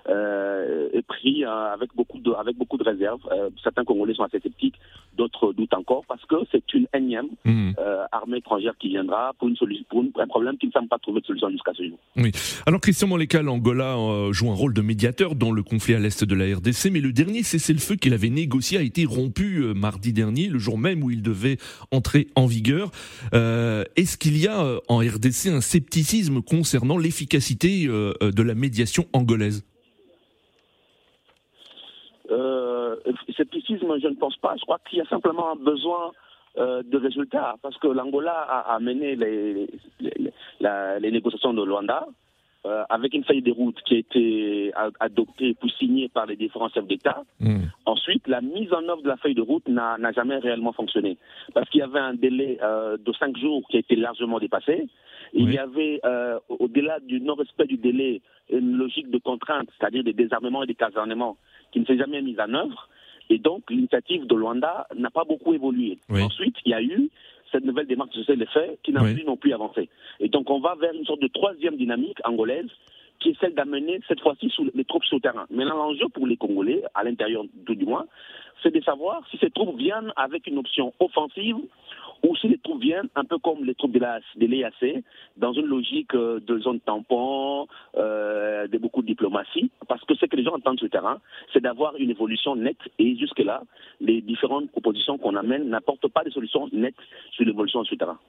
euh, 0.10 0.89
est 0.93 1.03
pris 1.03 1.46
euh, 1.46 1.74
avec 1.74 1.91
beaucoup 1.96 2.17
de 2.17 2.31
avec 2.31 2.58
beaucoup 2.58 2.77
de 2.77 2.84
réserves. 2.84 3.22
Euh, 3.31 3.51
certains 3.63 3.84
Congolais 3.84 4.15
sont 4.15 4.24
assez 4.24 4.39
sceptiques, 4.39 4.74
d'autres 5.15 5.53
doutent 5.53 5.75
encore 5.75 6.03
parce 6.08 6.25
que 6.25 6.38
c'est 6.51 6.74
une 6.74 6.88
énième 6.96 7.27
mmh. 7.46 7.74
armée 8.12 8.38
étrangère 8.38 8.74
qui 8.79 8.89
viendra 8.89 9.34
pour 9.38 9.48
une 9.48 9.55
solution 9.55 9.86
pour, 9.89 10.03
un 10.20 10.27
problème 10.27 10.58
qui 10.58 10.65
ne 10.65 10.72
semble 10.72 10.88
pas 10.88 10.98
trouver 10.98 11.22
de 11.22 11.27
solution 11.27 11.51
jusqu'à 11.51 11.74
ce 11.75 11.84
jour. 11.88 12.00
Oui. 12.15 12.31
Alors 12.65 12.81
Christian 12.81 13.10
Moleka, 13.10 13.43
l'Angola 13.43 13.96
joue 14.31 14.50
un 14.50 14.55
rôle 14.55 14.74
de 14.74 14.81
médiateur 14.81 15.36
dans 15.36 15.51
le 15.51 15.62
conflit 15.62 15.93
à 15.93 16.00
l'est 16.00 16.24
de 16.24 16.36
la 16.36 16.55
RDC, 16.55 16.89
mais 16.91 17.00
le 17.00 17.13
dernier 17.13 17.43
cessez-le-feu 17.43 17.96
qu'il 17.96 18.15
avait 18.15 18.29
négocié 18.29 18.79
a 18.79 18.81
été 18.81 19.05
rompu 19.05 19.63
mardi 19.75 20.13
dernier, 20.13 20.48
le 20.48 20.58
jour 20.58 20.79
même 20.79 21.03
où 21.03 21.12
il 21.12 21.22
devait 21.22 21.58
entrer 21.91 22.27
en 22.36 22.48
vigueur. 22.48 22.89
Est-ce 23.34 24.17
qu'il 24.17 24.38
y 24.41 24.48
a 24.48 24.79
en 24.88 24.98
RDC 24.98 25.48
un 25.48 25.62
scepticisme 25.62 26.41
concernant 26.41 26.90
l'efficacité 26.98 27.88
de 27.88 28.41
la 28.43 28.55
médiation 28.55 29.05
angolaise 29.13 29.63
euh, 32.31 32.95
scepticisme, 33.36 34.00
je 34.01 34.07
ne 34.07 34.15
pense 34.15 34.38
pas. 34.38 34.55
Je 34.57 34.62
crois 34.62 34.79
qu'il 34.89 35.00
y 35.00 35.01
a 35.01 35.05
simplement 35.05 35.55
besoin 35.55 36.12
euh, 36.57 36.81
de 36.83 36.98
résultats 36.98 37.55
parce 37.62 37.77
que 37.77 37.88
l'Angola 37.88 38.33
a, 38.33 38.79
mené 38.79 39.15
les, 39.15 39.67
les, 40.00 41.12
négociations 41.12 41.53
de 41.53 41.63
Luanda 41.63 42.07
euh, 42.65 42.83
avec 42.89 43.13
une 43.13 43.23
feuille 43.23 43.41
de 43.41 43.51
route 43.51 43.79
qui 43.85 43.95
a 43.95 43.97
été 43.97 44.71
adoptée 44.99 45.55
puis 45.59 45.73
signée 45.79 46.09
par 46.09 46.25
les 46.25 46.35
différents 46.35 46.69
chefs 46.69 46.85
d'État. 46.85 47.23
Hmm. 47.39 47.61
Ensuite, 47.85 48.27
la 48.27 48.41
mise 48.41 48.71
en 48.71 48.87
œuvre 48.87 49.01
de 49.01 49.07
la 49.07 49.17
feuille 49.17 49.35
de 49.35 49.41
route 49.41 49.67
n'a 49.67 49.97
jamais 50.11 50.37
réellement 50.37 50.71
fonctionné 50.71 51.17
parce 51.53 51.69
qu'il 51.69 51.79
y 51.79 51.83
avait 51.83 51.99
un 51.99 52.13
délai 52.13 52.59
euh, 52.61 52.97
de 52.97 53.13
cinq 53.13 53.37
jours 53.37 53.63
qui 53.69 53.77
a 53.77 53.79
été 53.79 53.95
largement 53.95 54.39
dépassé. 54.39 54.87
Il 55.33 55.51
y 55.51 55.57
avait, 55.57 56.01
euh, 56.05 56.39
au-delà 56.49 56.99
du 56.99 57.21
non-respect 57.21 57.65
du 57.65 57.77
délai, 57.77 58.21
une 58.51 58.75
logique 58.75 59.09
de 59.09 59.17
contrainte, 59.17 59.69
c'est-à-dire 59.79 60.03
des 60.03 60.13
désarmements 60.13 60.63
et 60.63 60.67
des 60.67 60.75
casernements 60.75 61.37
qui 61.71 61.79
ne 61.79 61.85
s'est 61.85 61.97
jamais 61.97 62.21
mise 62.21 62.39
en 62.39 62.53
œuvre. 62.53 62.89
Et 63.29 63.37
donc, 63.37 63.69
l'initiative 63.69 64.27
de 64.27 64.35
Luanda 64.35 64.87
n'a 64.95 65.09
pas 65.09 65.23
beaucoup 65.23 65.53
évolué. 65.53 65.97
Ensuite, 66.09 66.55
il 66.65 66.71
y 66.71 66.73
a 66.73 66.81
eu 66.81 67.09
cette 67.51 67.65
nouvelle 67.65 67.88
démarche 67.88 68.15
de 68.15 68.34
les 68.34 68.46
faits 68.46 68.79
qui 68.84 68.91
n'a 68.91 69.01
plus 69.01 69.24
non 69.24 69.38
plus 69.38 69.53
avancé. 69.53 69.89
Et 70.20 70.29
donc, 70.29 70.50
on 70.50 70.60
va 70.60 70.75
vers 70.75 70.93
une 70.93 71.05
sorte 71.05 71.22
de 71.22 71.27
troisième 71.27 71.77
dynamique 71.77 72.17
angolaise 72.24 72.70
qui 73.20 73.29
est 73.29 73.39
celle 73.39 73.53
d'amener 73.53 74.00
cette 74.08 74.20
fois-ci 74.20 74.51
les 74.74 74.86
troupes 74.86 75.05
sur 75.05 75.17
le 75.17 75.22
terrain. 75.22 75.46
Maintenant, 75.51 75.75
l'enjeu 75.75 76.08
pour 76.13 76.25
les 76.25 76.38
Congolais, 76.38 76.84
à 76.96 77.03
l'intérieur 77.03 77.43
tout 77.65 77.75
du 77.75 77.86
moins, 77.86 78.05
c'est 78.63 78.74
de 78.74 78.81
savoir 78.81 79.22
si 79.29 79.38
ces 79.38 79.50
troupes 79.50 79.77
viennent 79.77 80.12
avec 80.15 80.48
une 80.48 80.58
option 80.58 80.93
offensive 81.00 81.58
ou 82.23 82.35
si 82.35 82.47
les 82.47 82.57
troupes 82.57 82.81
viennent 82.81 83.09
un 83.15 83.23
peu 83.23 83.37
comme 83.37 83.63
les 83.65 83.75
troupes 83.75 83.91
de 83.93 84.45
l'EAC, 84.45 85.03
dans 85.37 85.53
une 85.53 85.65
logique 85.65 86.13
euh, 86.13 86.39
de 86.39 86.59
zone 86.59 86.79
tampon, 86.81 87.67
euh, 87.97 88.67
de 88.67 88.77
beaucoup 88.77 89.01
de 89.01 89.07
diplomatie, 89.07 89.71
parce 89.87 90.03
que 90.05 90.15
ce 90.15 90.25
que 90.25 90.35
les 90.35 90.43
gens 90.43 90.55
entendent 90.55 90.77
sur 90.77 90.85
le 90.85 90.91
terrain, 90.91 91.19
c'est 91.53 91.61
d'avoir 91.61 91.95
une 91.97 92.09
évolution 92.09 92.55
nette, 92.55 92.77
et 92.99 93.17
jusque-là, 93.17 93.63
les 93.99 94.21
différentes 94.21 94.69
propositions 94.71 95.17
qu'on 95.17 95.35
amène 95.35 95.69
n'apportent 95.69 96.07
pas 96.07 96.23
de 96.23 96.29
solutions 96.29 96.69
nettes 96.71 96.95
sur 97.31 97.45
l'évolution 97.45 97.83
sur 97.83 97.95
le 97.95 97.99
terrain. 97.99 98.19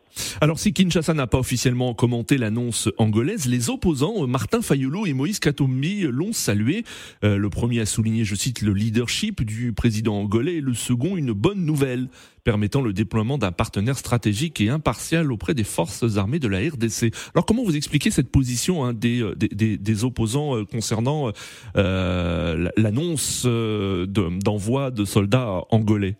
Alors 0.40 0.58
si 0.58 0.72
Kinshasa 0.72 1.14
n'a 1.14 1.26
pas 1.26 1.38
officiellement 1.38 1.94
commenté 1.94 2.38
l'annonce 2.38 2.90
angolaise, 2.98 3.48
les 3.48 3.70
opposants, 3.70 4.26
Martin 4.26 4.62
Fayolo 4.62 5.06
et 5.06 5.12
Moïse 5.12 5.38
Katumbi, 5.38 6.02
l'ont 6.02 6.32
salué. 6.32 6.84
Euh, 7.24 7.36
le 7.36 7.50
premier 7.50 7.80
a 7.80 7.86
souligné, 7.86 8.24
je 8.24 8.34
cite, 8.34 8.62
le 8.62 8.72
leadership 8.72 9.44
du 9.44 9.72
président 9.72 10.16
angolais, 10.16 10.56
et 10.56 10.60
le 10.60 10.74
second, 10.74 11.16
une 11.16 11.32
bonne 11.32 11.64
nouvelle 11.64 12.08
permettant 12.44 12.80
le 12.80 12.92
déploiement 12.92 13.38
d'un 13.38 13.52
partenaire 13.52 13.98
stratégique 13.98 14.60
et 14.60 14.68
impartial 14.68 15.32
auprès 15.32 15.54
des 15.54 15.64
forces 15.64 16.16
armées 16.16 16.38
de 16.38 16.48
la 16.48 16.58
RDC. 16.58 17.14
Alors 17.34 17.46
comment 17.46 17.64
vous 17.64 17.76
expliquez 17.76 18.10
cette 18.10 18.30
position 18.30 18.84
hein, 18.84 18.92
des, 18.92 19.24
des, 19.36 19.76
des, 19.76 20.04
opposants 20.04 20.56
euh, 20.56 20.64
concernant 20.64 21.32
euh, 21.76 22.68
l'annonce 22.76 23.44
euh, 23.46 24.06
d'envoi 24.06 24.90
de 24.90 25.04
soldats 25.04 25.62
angolais? 25.70 26.16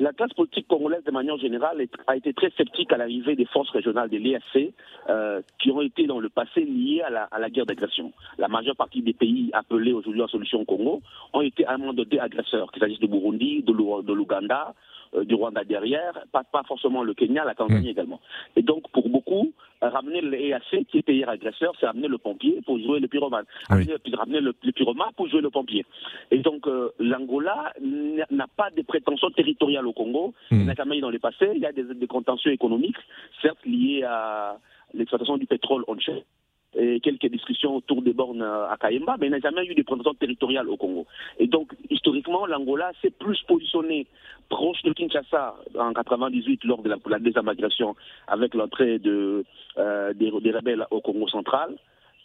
La 0.00 0.12
classe 0.12 0.32
politique 0.32 0.68
congolaise, 0.68 1.02
de 1.04 1.10
manière 1.10 1.36
générale, 1.38 1.84
a 2.06 2.16
été 2.16 2.32
très 2.32 2.50
sceptique 2.50 2.92
à 2.92 2.96
l'arrivée 2.96 3.34
des 3.34 3.46
forces 3.46 3.70
régionales 3.70 4.08
de 4.08 4.16
l'ESC, 4.16 4.72
euh, 5.08 5.42
qui 5.60 5.70
ont 5.70 5.80
été 5.80 6.06
dans 6.06 6.20
le 6.20 6.28
passé 6.28 6.60
liées 6.60 7.02
à 7.02 7.10
la, 7.10 7.24
à 7.24 7.38
la 7.38 7.50
guerre 7.50 7.66
d'agression. 7.66 8.12
La 8.38 8.48
majeure 8.48 8.76
partie 8.76 9.02
des 9.02 9.12
pays 9.12 9.50
appelés 9.52 9.92
aujourd'hui 9.92 10.22
en 10.22 10.28
solution 10.28 10.64
Congo 10.64 11.02
ont 11.32 11.40
été 11.40 11.66
à 11.66 11.72
un 11.72 11.78
moment 11.78 11.94
donné 11.94 12.20
agresseurs, 12.20 12.70
qu'il 12.70 12.80
s'agisse 12.80 13.00
de 13.00 13.06
Burundi, 13.06 13.62
de 13.62 14.12
l'Ouganda, 14.12 14.74
euh, 15.14 15.24
du 15.24 15.34
Rwanda 15.34 15.64
derrière, 15.64 16.12
pas, 16.32 16.44
pas 16.44 16.62
forcément 16.64 17.02
le 17.02 17.14
Kenya, 17.14 17.44
la 17.44 17.54
Tanzanie 17.54 17.88
mm. 17.88 17.90
également. 17.90 18.20
Et 18.56 18.62
donc, 18.62 18.88
pour 18.92 19.08
beaucoup, 19.08 19.52
ramener 19.80 20.20
l'EAC, 20.20 20.86
qui 20.88 20.98
était 20.98 21.14
hier 21.14 21.28
agresseur, 21.28 21.72
c'est 21.78 21.86
amener 21.86 22.08
le 22.08 22.18
pompier 22.18 22.60
pour 22.64 22.78
jouer 22.78 23.00
le 23.00 23.08
pyromane. 23.08 23.44
Ramener, 23.68 24.40
le, 24.40 24.54
le, 24.62 24.72
pyromane 24.72 25.12
pour 25.16 25.28
jouer 25.28 25.40
le 25.40 25.50
pompier. 25.50 25.84
Et 26.30 26.38
donc, 26.38 26.66
euh, 26.66 26.90
l'Angola 26.98 27.72
n'a 27.80 28.46
pas 28.56 28.70
de 28.70 28.82
prétentions 28.82 29.30
territoriales 29.30 29.86
au 29.86 29.92
Congo. 29.92 30.34
Mm. 30.50 30.60
Il 30.60 30.66
n'a 30.66 30.74
jamais 30.74 30.98
eu 30.98 31.00
dans 31.00 31.10
le 31.10 31.18
passé. 31.18 31.50
Il 31.54 31.60
y 31.60 31.66
a 31.66 31.72
des, 31.72 31.84
des 31.84 32.06
contentieux 32.06 32.52
économiques, 32.52 32.98
certes 33.42 33.64
liés 33.64 34.02
à 34.04 34.58
l'exploitation 34.94 35.36
du 35.36 35.46
pétrole 35.46 35.84
onshore 35.86 36.16
et 36.16 36.24
quelques 36.72 37.26
discussions 37.26 37.76
autour 37.76 38.02
des 38.02 38.12
bornes 38.12 38.42
à 38.42 38.76
Kayemba, 38.80 39.16
mais 39.18 39.26
il 39.26 39.30
n'a 39.30 39.40
jamais 39.40 39.64
eu 39.64 39.74
de 39.74 39.82
présentation 39.82 40.14
territoriale 40.14 40.68
au 40.68 40.76
Congo. 40.76 41.06
Et 41.38 41.46
donc, 41.46 41.72
historiquement, 41.90 42.46
l'Angola 42.46 42.92
s'est 43.00 43.10
plus 43.10 43.40
positionné 43.48 44.06
proche 44.48 44.82
de 44.82 44.92
Kinshasa 44.92 45.56
en 45.78 45.92
98 45.92 46.64
lors 46.64 46.82
de 46.82 46.88
la, 46.88 46.96
la 47.06 47.18
désamagration 47.18 47.96
avec 48.26 48.54
l'entrée 48.54 48.98
de, 48.98 49.44
euh, 49.78 50.12
des, 50.14 50.30
rebelles 50.30 50.86
au 50.90 51.00
Congo 51.00 51.28
central 51.28 51.76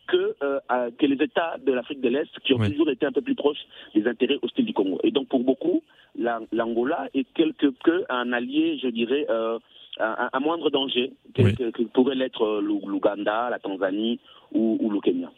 que, 0.07 0.35
euh, 0.43 0.59
que 0.97 1.05
les 1.05 1.23
États 1.23 1.57
de 1.65 1.71
l'Afrique 1.71 2.01
de 2.01 2.09
l'Est 2.09 2.39
qui 2.43 2.53
ont 2.53 2.59
toujours 2.59 2.89
été 2.89 3.05
un 3.05 3.11
peu 3.11 3.21
plus 3.21 3.35
proches 3.35 3.65
des 3.93 4.07
intérêts 4.07 4.39
hostiles 4.41 4.65
du 4.65 4.73
Congo. 4.73 4.99
Et 5.03 5.11
donc 5.11 5.27
pour 5.27 5.43
beaucoup, 5.43 5.83
l'Angola 6.17 7.09
est 7.13 7.31
quelque 7.33 7.67
peu 7.67 8.05
un 8.09 8.33
allié, 8.33 8.79
je 8.81 8.87
dirais, 8.87 9.25
euh, 9.29 9.59
un, 9.99 10.39
moindre 10.39 10.69
danger 10.69 11.13
que, 11.35 11.83
pourrait 11.93 12.15
l'être 12.15 12.43
euh, 12.43 12.61
l'Ouganda, 12.61 13.49
la 13.49 13.59
Tanzanie 13.59 14.19
ou, 14.53 14.77
ou 14.79 14.89
le 14.89 14.99
Kenya. 14.99 15.31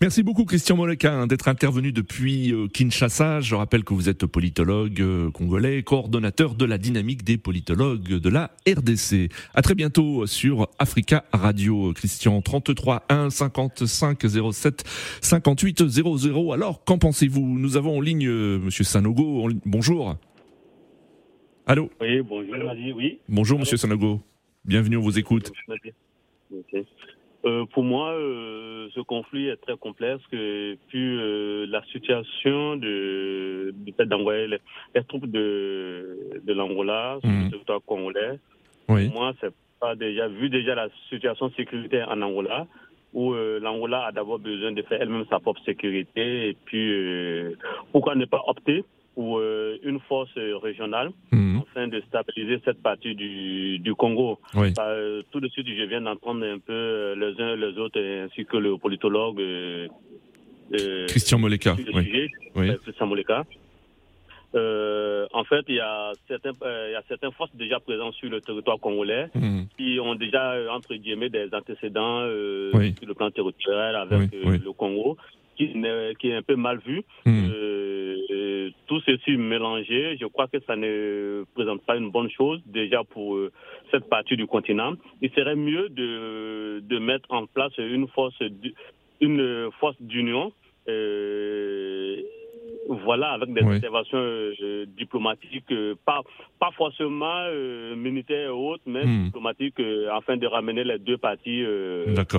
Merci 0.00 0.24
beaucoup 0.24 0.44
Christian 0.44 0.76
Moleka 0.76 1.12
hein, 1.12 1.26
d'être 1.28 1.46
intervenu 1.46 1.92
depuis 1.92 2.52
euh, 2.52 2.66
Kinshasa. 2.66 3.40
Je 3.40 3.54
rappelle 3.54 3.84
que 3.84 3.94
vous 3.94 4.08
êtes 4.08 4.26
politologue 4.26 5.00
euh, 5.00 5.30
congolais, 5.30 5.82
coordonnateur 5.84 6.54
de 6.54 6.64
la 6.64 6.76
dynamique 6.76 7.22
des 7.22 7.38
politologues 7.38 8.18
de 8.18 8.28
la 8.28 8.50
RDC. 8.66 9.30
À 9.54 9.62
très 9.62 9.76
bientôt 9.76 10.26
sur 10.26 10.68
Africa 10.80 11.24
Radio. 11.32 11.92
Christian 11.94 12.40
33 12.42 13.04
1 13.10 13.30
55 13.30 14.18
07 14.52 14.84
58 15.20 15.88
00. 15.88 16.52
Alors 16.52 16.82
qu'en 16.84 16.98
pensez-vous? 16.98 17.56
Nous 17.58 17.76
avons 17.76 17.98
en 17.98 18.00
ligne 18.00 18.28
Monsieur 18.28 18.84
Sanogo. 18.84 19.48
Bonjour. 19.64 20.16
Allô 21.64 21.88
Oui, 22.00 22.20
bonjour 22.22 22.56
oui. 22.96 23.20
Bonjour 23.28 23.58
Monsieur 23.58 23.76
Sanogo, 23.76 24.20
bienvenue, 24.64 24.96
on 24.96 25.00
vous 25.00 25.16
écoute. 25.16 25.52
Euh, 27.44 27.64
pour 27.66 27.84
moi, 27.84 28.10
euh, 28.10 28.88
ce 28.94 29.00
conflit 29.00 29.46
est 29.48 29.56
très 29.56 29.76
complexe. 29.76 30.22
Que, 30.30 30.76
puis 30.88 30.98
euh, 31.18 31.66
la 31.68 31.82
situation 31.84 32.76
de, 32.76 33.72
du 33.76 33.92
fait 33.92 34.06
d'envoyer 34.06 34.48
les, 34.48 35.04
troupes 35.04 35.26
de, 35.26 36.40
de 36.44 36.52
l'Angola, 36.52 37.18
mmh. 37.22 37.50
surtout 37.50 37.80
congolais, 37.86 38.40
oui. 38.88 39.08
pour 39.08 39.20
moi, 39.20 39.32
c'est 39.40 39.54
pas 39.80 39.94
déjà 39.94 40.26
vu 40.26 40.48
déjà 40.48 40.74
la 40.74 40.88
situation 41.10 41.50
sécuritaire 41.56 42.08
en 42.10 42.22
Angola 42.22 42.66
où 43.12 43.34
l'Angola 43.34 44.06
a 44.06 44.12
d'abord 44.12 44.38
besoin 44.38 44.72
de 44.72 44.80
faire 44.82 45.02
elle-même 45.02 45.26
sa 45.28 45.38
propre 45.38 45.60
sécurité 45.64 46.48
et 46.48 46.56
puis 46.64 47.54
pourquoi 47.90 48.14
ne 48.14 48.24
pas 48.24 48.42
opter 48.46 48.84
pour 49.14 49.42
une 49.42 50.00
force 50.08 50.32
régionale 50.62 51.10
mmh 51.30 51.51
afin 51.72 51.88
de 51.88 52.00
stabiliser 52.08 52.60
cette 52.64 52.82
partie 52.82 53.14
du, 53.14 53.78
du 53.78 53.94
Congo. 53.94 54.38
Oui. 54.54 54.72
Euh, 54.78 55.22
tout 55.30 55.40
de 55.40 55.48
suite, 55.48 55.66
je 55.68 55.84
viens 55.84 56.00
d'entendre 56.02 56.44
un 56.44 56.58
peu 56.58 56.72
euh, 56.72 57.14
les 57.16 57.40
uns 57.42 57.54
et 57.54 57.56
les 57.56 57.78
autres, 57.78 57.98
ainsi 58.00 58.44
que 58.44 58.56
le 58.56 58.76
politologue 58.76 59.40
euh, 59.40 59.88
euh, 60.78 61.06
Christian 61.06 61.38
Moleka. 61.38 61.74
Oui. 61.78 62.04
sujet, 62.04 62.28
Oui. 62.56 62.70
euh, 62.70 62.76
Christian 62.82 63.06
Moleka. 63.06 63.44
Euh, 64.54 65.26
en 65.32 65.44
fait, 65.44 65.64
il 65.68 65.76
y 65.76 65.80
a 65.80 66.12
certains, 66.28 66.50
euh, 66.62 66.88
il 66.90 66.92
y 66.92 66.96
a 66.96 67.02
certaines 67.08 67.32
forces 67.32 67.54
déjà 67.56 67.80
présentes 67.80 68.12
sur 68.14 68.28
le 68.28 68.40
territoire 68.42 68.78
congolais 68.78 69.28
Mhm. 69.34 69.66
qui 69.78 69.98
ont 69.98 70.14
déjà 70.14 70.52
euh, 70.52 70.68
entre 70.68 70.94
guillemets 70.94 71.30
des 71.30 71.48
antécédents 71.54 72.20
euh, 72.26 72.70
Oui. 72.74 72.94
sur 72.98 73.08
le 73.08 73.14
plan 73.14 73.30
territorial 73.30 73.96
avec 73.96 74.30
Oui, 74.32 74.38
euh, 74.44 74.50
oui. 74.50 74.58
le 74.62 74.72
Congo, 74.72 75.16
qui, 75.68 75.78
n'est- 75.78 76.14
qui 76.18 76.28
est 76.30 76.34
un 76.34 76.42
peu 76.42 76.56
mal 76.56 76.78
vu. 76.86 77.02
Mhm. 77.26 77.50
Euh, 77.50 78.16
euh, 78.30 78.70
tout 78.86 79.00
ceci 79.08 79.32
mélangé, 79.36 80.16
je 80.20 80.26
crois 80.26 80.48
que 80.48 80.58
ça 80.66 80.76
ne 80.76 81.44
présente 81.54 81.82
pas 81.86 81.96
une 81.96 82.10
bonne 82.10 82.30
chose 82.30 82.60
déjà 82.66 83.00
pour 83.04 83.36
euh, 83.36 83.50
cette 83.90 84.08
partie 84.08 84.36
du 84.36 84.46
continent. 84.46 84.94
Il 85.20 85.30
serait 85.30 85.56
mieux 85.56 85.88
de, 85.90 86.80
de 86.80 86.98
mettre 86.98 87.28
en 87.32 87.46
place 87.46 87.72
une 87.78 88.08
force, 88.08 88.38
une 89.20 89.70
force 89.80 89.96
d'union. 90.00 90.52
euh, 90.88 91.91
voilà, 92.88 93.30
avec 93.32 93.52
des 93.52 93.62
Oui. 93.62 93.76
interventions 93.76 94.18
euh, 94.18 94.86
diplomatiques, 94.96 95.70
euh, 95.70 95.94
pas, 96.04 96.20
pas 96.58 96.70
forcément 96.72 97.44
euh, 97.48 97.94
militaires 97.94 98.48
et 98.48 98.50
autres, 98.50 98.82
mais 98.86 99.04
Hmm. 99.06 99.24
diplomatiques, 99.26 99.78
euh, 99.80 100.08
afin 100.12 100.36
de 100.36 100.46
ramener 100.46 100.82
les 100.84 100.98
deux 100.98 101.16
parties 101.16 101.64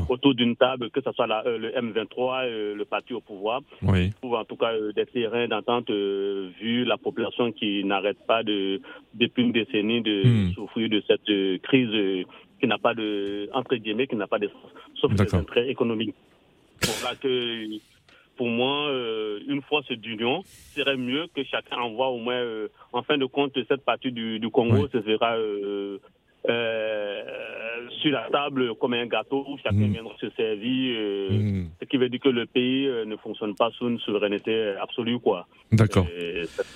autour 0.10 0.36
d'une 0.36 0.56
table, 0.56 0.90
que 0.92 1.02
ce 1.02 1.12
soit 1.14 1.28
la- 1.28 1.44
le 1.46 1.70
M23 1.76 2.46
et 2.48 2.74
le 2.76 2.86
parti 2.86 3.14
au 3.14 3.22
pouvoir, 3.22 3.62
Oui. 3.82 4.12
pour 4.22 4.38
en 4.38 4.44
tout 4.44 4.58
cas 4.58 4.74
des 4.96 5.06
terrains 5.06 5.48
d'entente, 5.48 5.90
vu 5.90 6.84
la 6.86 6.98
population 6.98 7.52
qui 7.52 7.84
n'arrête 7.86 8.18
pas 8.28 8.44
de, 8.44 8.82
depuis 9.14 9.44
une 9.44 9.52
décennie 9.54 10.02
de 10.02 10.24
Hmm. 10.26 10.52
souffrir 10.54 10.90
de 10.90 11.02
cette 11.08 11.62
crise 11.62 12.26
qui 12.60 12.68
n'a 12.68 12.78
pas 12.78 12.94
de, 12.94 13.50
entre 13.54 13.76
guillemets, 13.76 14.08
qui 14.08 14.16
n'a 14.16 14.28
pas 14.28 14.40
de 14.40 14.50
sauf 14.96 15.12
des 15.14 15.34
intérêts 15.36 15.70
économiques. 15.70 16.16
Voilà 17.02 17.16
que, 17.16 17.28
pour 18.36 18.48
moi, 18.48 18.88
euh, 18.90 19.40
une 19.48 19.62
force 19.62 19.92
d'union 19.92 20.44
serait 20.76 20.98
mieux 20.98 21.28
que 21.36 21.44
chacun 21.44 21.78
envoie 21.78 22.10
au 22.10 22.18
moins, 22.18 22.36
euh, 22.36 22.68
en 22.92 23.04
fin 23.04 23.18
de 23.18 23.26
compte, 23.26 23.54
cette 23.68 23.84
partie 23.86 24.12
du, 24.12 24.40
du 24.40 24.50
Congo, 24.50 24.84
Oui. 24.84 24.90
ce 24.92 25.02
sera 25.02 25.36
euh, 25.38 25.60
euh, 25.64 26.00
sur 28.02 28.12
la 28.12 28.28
table 28.32 28.76
comme 28.82 28.94
un 28.94 29.06
gâteau 29.06 29.46
où 29.48 29.58
chacun 29.64 29.76
Mm. 29.88 29.92
viendra 29.94 30.14
se 30.20 30.28
servir. 30.36 30.96
euh, 31.00 31.30
Mhm. 31.32 31.68
Ce 31.82 31.86
qui 31.88 31.98
veut 31.98 32.10
dire 32.10 32.20
que 32.20 32.30
le 32.30 32.46
pays 32.46 32.86
euh, 32.88 33.06
ne 33.06 33.16
fonctionne 33.18 33.56
pas 33.56 33.70
sous 33.78 33.88
une 33.88 34.00
souveraineté 34.00 34.74
absolue, 34.82 35.20
quoi. 35.20 35.48
D'accord. 35.72 36.06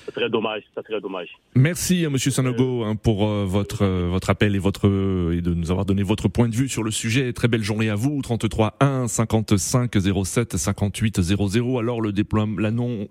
C'est 0.05 0.11
très 0.13 0.29
dommage, 0.29 0.63
c'est 0.73 0.83
très 0.83 1.01
dommage. 1.01 1.27
Merci 1.55 2.05
à 2.05 2.09
Monsieur 2.09 2.31
Sanogo 2.31 2.83
hein, 2.83 2.95
pour 2.95 3.27
euh, 3.27 3.43
votre 3.45 3.83
euh, 3.83 4.07
votre 4.09 4.29
appel 4.29 4.55
et 4.55 4.59
votre 4.59 4.87
euh, 4.87 5.37
et 5.37 5.41
de 5.41 5.53
nous 5.53 5.69
avoir 5.71 5.85
donné 5.85 6.01
votre 6.03 6.27
point 6.29 6.47
de 6.47 6.55
vue 6.55 6.69
sur 6.69 6.83
le 6.83 6.91
sujet. 6.91 7.33
Très 7.33 7.47
belle 7.49 7.63
journée 7.63 7.89
à 7.89 7.95
vous. 7.95 8.21
33 8.21 8.77
1 8.79 9.07
55 9.07 9.91
07 10.23 10.55
58 10.57 11.21
00. 11.21 11.77
Alors 11.79 11.99
le 12.01 12.11
déploiement 12.13 12.55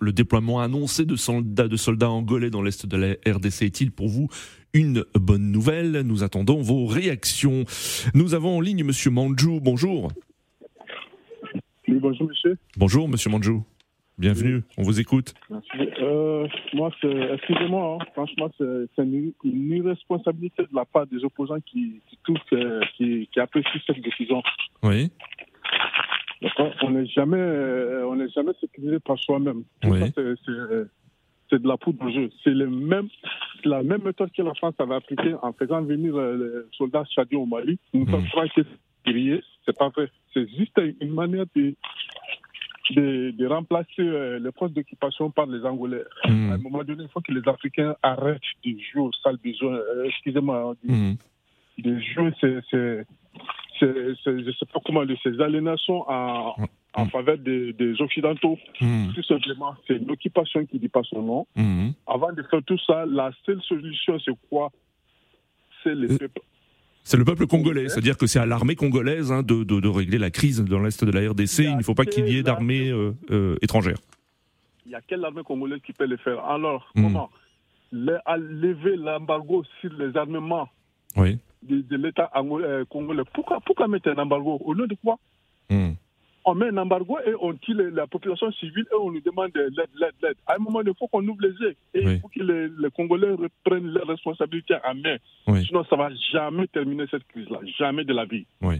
le 0.00 0.12
déploiement 0.12 0.60
annoncé 0.60 1.04
de 1.04 1.16
soldats 1.16 1.68
de 1.68 1.76
soldats 1.76 2.10
angolais 2.10 2.50
dans 2.50 2.62
l'est 2.62 2.86
de 2.86 2.96
la 2.96 3.08
RDC 3.30 3.62
est-il 3.62 3.90
pour 3.90 4.08
vous 4.08 4.28
une 4.76 5.04
bonne 5.14 5.50
nouvelle 5.50 6.02
Nous 6.02 6.22
attendons 6.22 6.60
vos 6.60 6.84
réactions. 6.86 7.64
Nous 8.14 8.34
avons 8.34 8.58
en 8.58 8.60
ligne 8.60 8.84
Monsieur 8.84 9.10
Manjou. 9.10 9.58
Bonjour. 9.60 10.12
Oui, 11.88 11.94
bonjour 12.00 12.28
monsieur. 12.28 12.58
Bonjour 12.76 13.08
Monsieur 13.08 13.30
Manjou. 13.30 13.64
Bienvenue. 14.18 14.62
On 14.78 14.82
vous 14.82 14.98
écoute. 15.00 15.34
Euh, 15.50 16.46
moi, 16.74 16.90
excusez-moi, 17.02 17.98
hein, 18.00 18.04
franchement, 18.14 18.50
c'est 18.58 19.02
une, 19.02 19.32
une 19.44 19.72
irresponsabilité 19.72 20.62
de 20.62 20.68
la 20.74 20.84
part 20.84 21.06
des 21.06 21.22
opposants 21.24 21.60
qui, 21.60 22.00
qui 22.08 22.18
que- 22.50 22.80
qui, 22.96 23.28
qui 23.32 23.40
apprécient 23.40 23.80
cette 23.86 24.00
décision. 24.02 24.42
Oui. 24.82 25.10
On 26.82 26.90
n'est 26.90 27.06
jamais, 27.06 27.36
euh, 27.38 28.06
on 28.08 28.16
n'est 28.16 28.28
jamais 28.30 28.52
sécurisé 28.60 28.98
par 29.00 29.18
soi-même. 29.18 29.64
Oui. 29.84 30.00
C'est- 31.50 31.58
de 31.62 31.68
la 31.68 31.76
poudre 31.76 32.04
au 32.06 32.10
jeu. 32.10 32.30
C'est 32.44 32.50
le 32.54 32.68
même, 32.68 33.08
c'est 33.62 33.68
la 33.68 33.82
même 33.82 34.02
méthode 34.02 34.30
que 34.32 34.42
la 34.42 34.54
France 34.54 34.74
avait 34.78 34.94
appliquée 34.94 35.34
en 35.42 35.52
faisant 35.52 35.82
venir 35.82 36.16
euh, 36.16 36.36
les 36.36 36.76
soldats 36.76 37.04
tchadiens 37.04 37.38
au 37.38 37.46
Mali. 37.46 37.78
Nous 37.94 38.04
Mhm. 38.04 38.10
sommes 38.10 38.26
trois. 38.28 38.44
C'est 38.54 39.76
pas 39.78 39.88
vrai. 39.88 40.10
C'est 40.34 40.48
juste 40.48 40.80
une 41.00 41.10
manière 41.14 41.44
de, 41.54 41.74
de, 42.90 43.30
de 43.32 43.46
remplacer 43.46 44.00
euh, 44.00 44.38
les 44.38 44.50
forces 44.52 44.72
d'occupation 44.72 45.30
par 45.30 45.46
les 45.46 45.64
Angolais. 45.64 46.04
À 46.24 46.28
un 46.30 46.58
moment 46.58 46.84
donné, 46.84 47.04
il 47.04 47.08
faut 47.08 47.20
que 47.20 47.32
les 47.32 47.46
Africains 47.48 47.96
arrêtent 48.02 48.40
de 48.64 48.70
jouer 48.92 49.02
au 49.02 49.12
sale 49.22 49.38
besoin. 49.42 49.74
Euh, 49.74 50.04
excusez-moi, 50.04 50.56
hein, 50.72 50.74
de, 50.84 50.92
Mhm. 50.92 51.16
de 51.78 51.98
jouer 52.00 52.32
ces, 52.40 52.58
ces, 52.70 53.02
ces- 53.80 54.14
ces- 54.22 54.44
je 54.44 54.50
sais 54.52 54.66
pas 54.72 54.80
comment 54.84 55.04
ces 55.22 55.40
aliénations 55.40 56.04
en, 56.08 56.54
en 56.96 57.04
Mm. 57.04 57.10
faveur 57.10 57.38
des, 57.38 57.72
des 57.74 58.00
Occidentaux. 58.00 58.58
Mhm. 58.80 59.12
Tout 59.14 59.22
simplement, 59.22 59.74
c'est 59.86 59.98
l'occupation 60.04 60.64
qui 60.66 60.78
dit 60.78 60.88
pas 60.88 61.02
son 61.04 61.22
nom. 61.22 61.46
Mhm. 61.54 61.92
Avant 62.06 62.32
de 62.32 62.42
faire 62.50 62.62
tout 62.64 62.78
ça, 62.86 63.04
la 63.06 63.30
seule 63.44 63.60
solution, 63.62 64.18
c'est 64.24 64.32
quoi? 64.48 64.72
C'est 65.84 65.94
les 65.94 66.10
Euh. 66.12 66.28
C'est 67.04 67.16
le 67.18 67.24
peuple 67.24 67.46
congolais, 67.46 67.88
c'est-à-dire 67.88 68.16
que 68.16 68.26
c'est 68.26 68.40
à 68.40 68.46
l'armée 68.46 68.74
congolaise 68.74 69.30
hein, 69.30 69.44
de, 69.44 69.62
de, 69.62 69.78
de 69.78 69.88
régler 69.88 70.18
la 70.18 70.30
crise 70.30 70.64
dans 70.64 70.80
l'est 70.82 71.04
de 71.04 71.12
la 71.12 71.30
RDC. 71.30 71.60
Il 71.60 71.76
ne 71.76 71.82
faut 71.84 71.94
pas 71.94 72.04
qu'il 72.04 72.26
y 72.28 72.36
ait 72.36 72.42
d'armée 72.42 72.88
euh, 72.90 73.12
euh, 73.30 73.54
étrangère. 73.62 73.98
Il 74.86 74.90
y 74.90 74.96
a 74.96 75.00
quelle 75.02 75.24
armée 75.24 75.44
congolaise 75.44 75.78
qui 75.86 75.92
peut 75.92 76.06
le 76.06 76.16
faire? 76.16 76.40
Alors, 76.44 76.90
Mm. 76.96 77.02
comment? 77.04 77.30
Le- 77.92 78.18
à 78.24 78.36
lever 78.36 78.96
l'embargo 78.96 79.62
sur 79.80 79.92
les 79.92 80.16
armements 80.16 80.68
Oui. 81.16 81.38
de, 81.62 81.82
de 81.82 81.96
l'État 81.96 82.28
euh, 82.34 82.84
congolais. 82.86 83.22
Pourquoi, 83.32 83.60
pourquoi 83.60 83.86
mettre 83.86 84.08
un 84.08 84.16
embargo? 84.20 84.58
Au 84.64 84.74
nom 84.74 84.86
de 84.86 84.96
quoi? 85.04 85.16
On 86.48 86.54
met 86.54 86.68
un 86.68 86.76
embargo 86.78 87.18
et 87.26 87.34
on 87.40 87.52
tue 87.54 87.74
les- 87.74 87.90
la 87.90 88.06
population 88.06 88.50
civile 88.52 88.86
et 88.90 88.94
on 88.94 89.10
nous 89.10 89.20
demande 89.20 89.50
de 89.52 89.60
l'aide, 89.76 89.90
l'aide, 90.00 90.12
l'aide. 90.22 90.36
À 90.46 90.54
un 90.54 90.58
moment, 90.58 90.80
il 90.80 90.92
faut 90.98 91.08
qu'on 91.08 91.26
ouvre 91.26 91.42
les 91.42 91.50
yeux 91.60 91.74
et 91.92 92.06
Oui. 92.06 92.12
il 92.14 92.20
faut 92.20 92.28
que 92.28 92.40
les, 92.42 92.68
les 92.68 92.90
Congolais 92.92 93.32
reprennent 93.32 93.88
leurs 93.92 94.06
responsabilités 94.06 94.76
en 94.84 94.94
main. 94.94 95.16
Oui. 95.48 95.64
Sinon, 95.66 95.84
ça 95.90 95.96
va 95.96 96.08
jamais 96.32 96.66
terminer 96.68 97.04
cette 97.10 97.26
crise-là. 97.26 97.58
Jamais 97.78 98.04
de 98.04 98.14
la 98.14 98.24
vie. 98.24 98.46
Oui. 98.62 98.76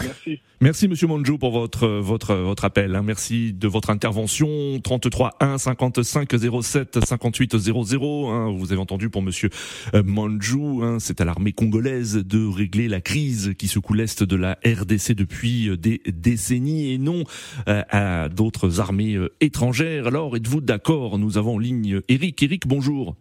Merci. 0.00 0.38
Merci 0.60 0.88
Monsieur 0.88 1.06
Manjou 1.08 1.38
pour 1.38 1.50
votre 1.50 1.86
votre 1.88 2.34
votre 2.34 2.64
appel. 2.64 2.94
hein. 2.94 3.02
Merci 3.02 3.52
de 3.52 3.66
votre 3.66 3.90
intervention. 3.90 4.80
33 4.82 5.36
1 5.40 5.58
55 5.58 6.28
07 6.62 7.04
58 7.04 7.58
00. 7.58 8.28
hein. 8.30 8.52
Vous 8.56 8.72
avez 8.72 8.80
entendu 8.80 9.10
pour 9.10 9.22
Monsieur 9.22 9.50
euh, 9.94 10.02
Manjou. 10.04 10.82
hein. 10.84 10.98
C'est 11.00 11.20
à 11.20 11.24
l'armée 11.24 11.52
congolaise 11.52 12.14
de 12.14 12.46
régler 12.46 12.86
la 12.88 13.00
crise 13.00 13.54
qui 13.58 13.66
secoue 13.68 13.94
l'est 13.94 14.22
de 14.22 14.36
la 14.36 14.58
RDC 14.64 15.12
depuis 15.14 15.68
euh, 15.68 15.76
des 15.76 16.00
décennies 16.06 16.92
et 16.92 16.98
non 16.98 17.24
euh, 17.68 17.82
à 17.90 18.28
d'autres 18.28 18.80
armées 18.80 19.18
étrangères. 19.40 20.06
Alors 20.06 20.36
êtes-vous 20.36 20.60
d'accord? 20.60 21.18
Nous 21.18 21.38
avons 21.38 21.56
en 21.56 21.58
ligne 21.58 22.00
Eric. 22.08 22.42
Eric, 22.42 22.66
bonjour. 22.68 23.16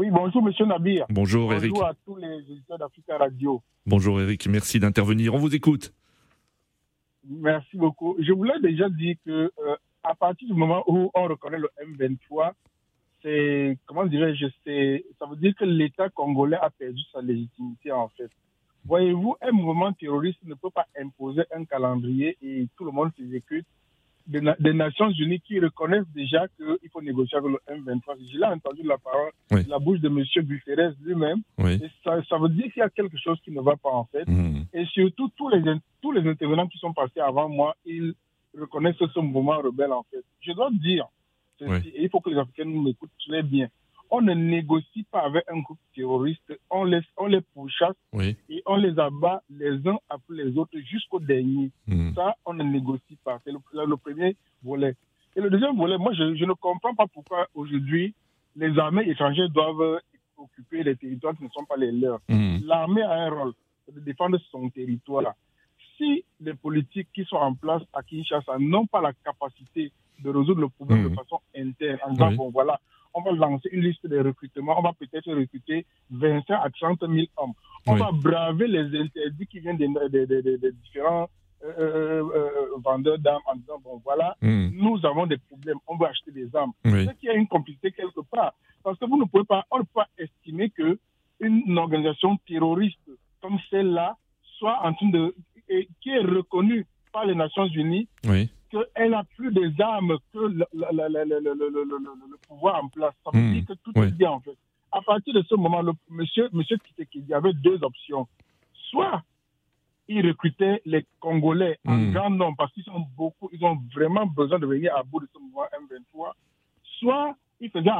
Oui, 0.00 0.08
bonjour 0.10 0.42
Monsieur 0.42 0.64
Nabir. 0.64 1.04
Bonjour 1.10 1.52
Eric. 1.52 1.72
Bonjour 1.72 1.86
à 1.86 1.92
tous 2.06 2.16
les 2.16 2.38
éditeurs 2.50 2.78
d'Africa 2.78 3.18
Radio. 3.18 3.62
Bonjour 3.84 4.18
Eric. 4.18 4.46
Merci 4.46 4.80
d'intervenir. 4.80 5.34
On 5.34 5.36
vous 5.36 5.54
écoute. 5.54 5.92
Merci 7.28 7.76
beaucoup. 7.76 8.16
Je 8.18 8.32
voulais 8.32 8.58
déjà 8.62 8.88
dire 8.88 9.16
que 9.26 9.52
euh, 9.58 9.76
à 10.02 10.14
partir 10.14 10.48
du 10.48 10.54
moment 10.54 10.84
où 10.86 11.10
on 11.12 11.24
reconnaît 11.24 11.58
le 11.58 11.68
M23, 11.84 12.52
c'est 13.22 13.76
comment 13.84 14.06
dirais-je, 14.06 14.46
c'est 14.64 15.04
ça 15.18 15.26
veut 15.26 15.36
dire 15.36 15.54
que 15.54 15.66
l'État 15.66 16.08
congolais 16.08 16.56
a 16.56 16.70
perdu 16.70 17.02
sa 17.12 17.20
légitimité 17.20 17.92
en 17.92 18.08
fait. 18.08 18.30
Voyez-vous, 18.86 19.36
un 19.42 19.52
mouvement 19.52 19.92
terroriste 19.92 20.38
ne 20.44 20.54
peut 20.54 20.70
pas 20.70 20.86
imposer 20.98 21.42
un 21.54 21.66
calendrier 21.66 22.38
et 22.40 22.66
tout 22.74 22.86
le 22.86 22.90
monde 22.90 23.10
s'exécute. 23.18 23.66
Des, 24.30 24.40
na- 24.40 24.56
des 24.60 24.72
Nations 24.72 25.10
Unies 25.10 25.40
qui 25.40 25.58
reconnaissent 25.58 26.08
déjà 26.14 26.46
qu'il 26.56 26.88
faut 26.92 27.02
négocier 27.02 27.36
avec 27.38 27.50
le 27.50 27.58
M23. 27.76 28.16
Je 28.32 28.38
l'ai 28.38 28.44
entendu 28.46 28.82
la 28.84 28.96
parole, 28.98 29.32
Oui. 29.50 29.64
de 29.64 29.70
la 29.70 29.78
bouche 29.80 29.98
de 30.00 30.08
M. 30.08 30.22
Guterres 30.46 30.92
lui-même. 31.02 31.40
Oui. 31.58 31.72
Et 31.82 31.90
ça, 32.04 32.12
ça 32.28 32.38
veut 32.38 32.48
dire 32.48 32.66
qu'il 32.72 32.78
y 32.78 32.82
a 32.82 32.90
quelque 32.90 33.18
chose 33.18 33.38
qui 33.44 33.50
ne 33.50 33.60
va 33.60 33.74
pas 33.76 33.90
en 33.90 34.04
fait. 34.04 34.26
Mhm. 34.28 34.66
Et 34.72 34.84
surtout, 34.86 35.28
tous 35.36 35.48
les, 35.48 35.60
tous 36.00 36.12
les 36.12 36.24
intervenants 36.28 36.68
qui 36.68 36.78
sont 36.78 36.92
passés 36.92 37.18
avant 37.20 37.48
moi, 37.48 37.74
ils 37.84 38.14
reconnaissent 38.56 38.96
ce 38.98 39.20
mouvement 39.20 39.58
rebelle 39.58 39.92
en 39.92 40.04
fait. 40.10 40.22
Je 40.42 40.52
dois 40.52 40.70
dire, 40.70 41.06
ceci, 41.58 41.70
Oui. 41.70 41.92
et 41.96 42.04
il 42.04 42.08
faut 42.10 42.20
que 42.20 42.30
les 42.30 42.38
Africains 42.38 42.66
nous 42.66 42.88
écoutent 42.88 43.10
très 43.28 43.42
bien. 43.42 43.66
On 44.12 44.20
ne 44.20 44.34
négocie 44.34 45.04
pas 45.10 45.20
avec 45.20 45.44
un 45.48 45.60
groupe 45.60 45.78
terroriste, 45.94 46.52
on 46.68 46.84
les, 46.84 47.00
on 47.16 47.26
les 47.26 47.40
pourchasse 47.40 47.94
Oui. 48.12 48.36
et 48.48 48.60
on 48.66 48.76
les 48.76 48.98
abat 48.98 49.42
les 49.48 49.86
uns 49.86 49.98
après 50.08 50.34
les 50.34 50.56
autres 50.58 50.76
jusqu'au 50.80 51.20
dernier. 51.20 51.70
Mhm. 51.86 52.14
Ça, 52.14 52.34
on 52.44 52.54
ne 52.54 52.64
négocie 52.64 53.16
pas. 53.24 53.38
C'est 53.44 53.52
le, 53.52 53.58
le 53.86 53.96
premier 53.96 54.36
volet. 54.64 54.94
Et 55.36 55.40
le 55.40 55.48
deuxième 55.48 55.76
volet, 55.76 55.96
moi, 55.96 56.12
je, 56.12 56.34
je 56.34 56.44
ne 56.44 56.54
comprends 56.54 56.94
pas 56.94 57.06
pourquoi 57.06 57.46
aujourd'hui 57.54 58.14
les 58.56 58.76
armées 58.78 59.08
étrangères 59.08 59.48
doivent 59.48 60.00
occuper 60.36 60.82
les 60.82 60.96
territoires 60.96 61.36
qui 61.36 61.44
ne 61.44 61.48
sont 61.50 61.64
pas 61.64 61.76
les 61.76 61.92
leurs. 61.92 62.18
Mhm. 62.28 62.62
L'armée 62.64 63.02
a 63.02 63.12
un 63.12 63.30
rôle, 63.30 63.52
c'est 63.86 63.94
de 63.94 64.00
défendre 64.00 64.38
son 64.50 64.68
territoire. 64.70 65.34
Si 65.96 66.24
les 66.40 66.54
politiques 66.54 67.08
qui 67.14 67.24
sont 67.26 67.36
en 67.36 67.54
place 67.54 67.82
à 67.92 68.02
Kinshasa 68.02 68.58
n'ont 68.58 68.86
pas 68.86 69.02
la 69.02 69.12
capacité 69.12 69.92
de 70.18 70.30
résoudre 70.30 70.62
le 70.62 70.68
problème 70.68 71.02
Mhm. 71.04 71.10
de 71.10 71.14
façon 71.14 71.38
interne, 71.56 71.98
en 72.06 72.10
disant, 72.12 72.28
Oui. 72.30 72.36
bon, 72.36 72.50
voilà, 72.50 72.80
on 73.14 73.22
va 73.22 73.32
lancer 73.32 73.68
une 73.72 73.82
liste 73.82 74.06
de 74.06 74.18
recrutement, 74.18 74.78
on 74.78 74.82
va 74.82 74.92
peut-être 74.92 75.32
recruter 75.32 75.86
25 76.10 76.54
à 76.54 76.70
30 76.70 77.00
000 77.00 77.26
hommes. 77.36 77.52
On 77.86 77.94
va 77.94 78.10
braver 78.12 78.66
les 78.66 79.00
interdits 79.00 79.46
qui 79.46 79.60
viennent 79.60 79.76
des, 79.76 80.72
différents 80.84 81.28
euh, 81.62 81.72
euh, 81.78 82.24
euh, 82.34 82.50
vendeurs 82.82 83.18
d'armes 83.18 83.42
en 83.46 83.56
disant, 83.56 83.80
bon 83.82 84.00
voilà, 84.04 84.36
hmm. 84.40 84.70
nous 84.72 85.04
avons 85.04 85.26
des 85.26 85.38
problèmes, 85.38 85.78
on 85.86 85.96
veut 85.96 86.06
acheter 86.06 86.30
des 86.30 86.54
armes. 86.54 86.72
Oui. 86.84 87.06
C'est 87.06 87.16
qu'il 87.18 87.28
y 87.28 87.32
a 87.32 87.34
une 87.34 87.48
complicité 87.48 87.92
quelque 87.92 88.20
part. 88.30 88.54
Parce 88.82 88.98
que 88.98 89.04
vous 89.04 89.18
ne 89.18 89.24
pouvez 89.24 89.44
pas, 89.44 89.64
on 89.70 89.78
ne 89.78 89.82
peut 89.82 89.88
pas 89.94 90.08
estimer 90.18 90.70
que 90.70 90.98
une 91.40 91.78
organisation 91.78 92.36
terroriste 92.46 92.98
comme 93.42 93.58
celle-là 93.70 94.16
soit 94.58 94.78
en 94.82 94.92
train 94.92 95.08
de, 95.08 95.34
et 95.68 95.88
qui 96.02 96.10
est 96.10 96.20
reconnue 96.20 96.86
par 97.12 97.24
les 97.24 97.34
Nations 97.34 97.66
Unies, 97.66 98.08
oui 98.24 98.50
qu'elle 98.70 99.14
a 99.14 99.24
plus 99.36 99.52
des 99.52 99.80
armes 99.80 100.18
que 100.32 100.38
le, 100.38 100.66
pouvoir 102.48 102.84
en 102.84 102.88
place. 102.88 103.14
Ça 103.24 103.30
veut 103.32 103.40
hmm. 103.40 103.52
dire 103.52 103.64
que 103.66 103.72
tout 103.74 103.92
est 104.02 104.10
bien, 104.12 104.30
en 104.30 104.40
fait. 104.40 104.56
À 104.92 105.00
partir 105.02 105.34
de 105.34 105.42
ce 105.42 105.54
moment, 105.54 105.82
le, 105.82 105.92
monsieur, 106.08 106.48
monsieur 106.52 106.76
y 107.14 107.34
avait 107.34 107.52
deux 107.52 107.78
options. 107.82 108.26
Soit 108.90 109.22
il 110.08 110.26
recrutait 110.26 110.82
les 110.84 111.06
Congolais 111.20 111.78
en 111.86 111.96
hmm. 111.96 112.12
grand 112.12 112.30
nombre 112.30 112.56
parce 112.58 112.72
qu'ils 112.72 112.82
sont 112.82 113.06
beaucoup, 113.16 113.48
ils 113.52 113.64
ont 113.64 113.78
vraiment 113.94 114.26
besoin 114.26 114.58
de 114.58 114.66
venir 114.66 114.94
à 114.96 115.04
bout 115.04 115.20
de 115.20 115.28
ce 115.32 115.38
mouvement 115.38 115.66
M23. 115.72 116.32
Soit 116.98 117.36
il 117.60 117.70
faisait 117.70 117.90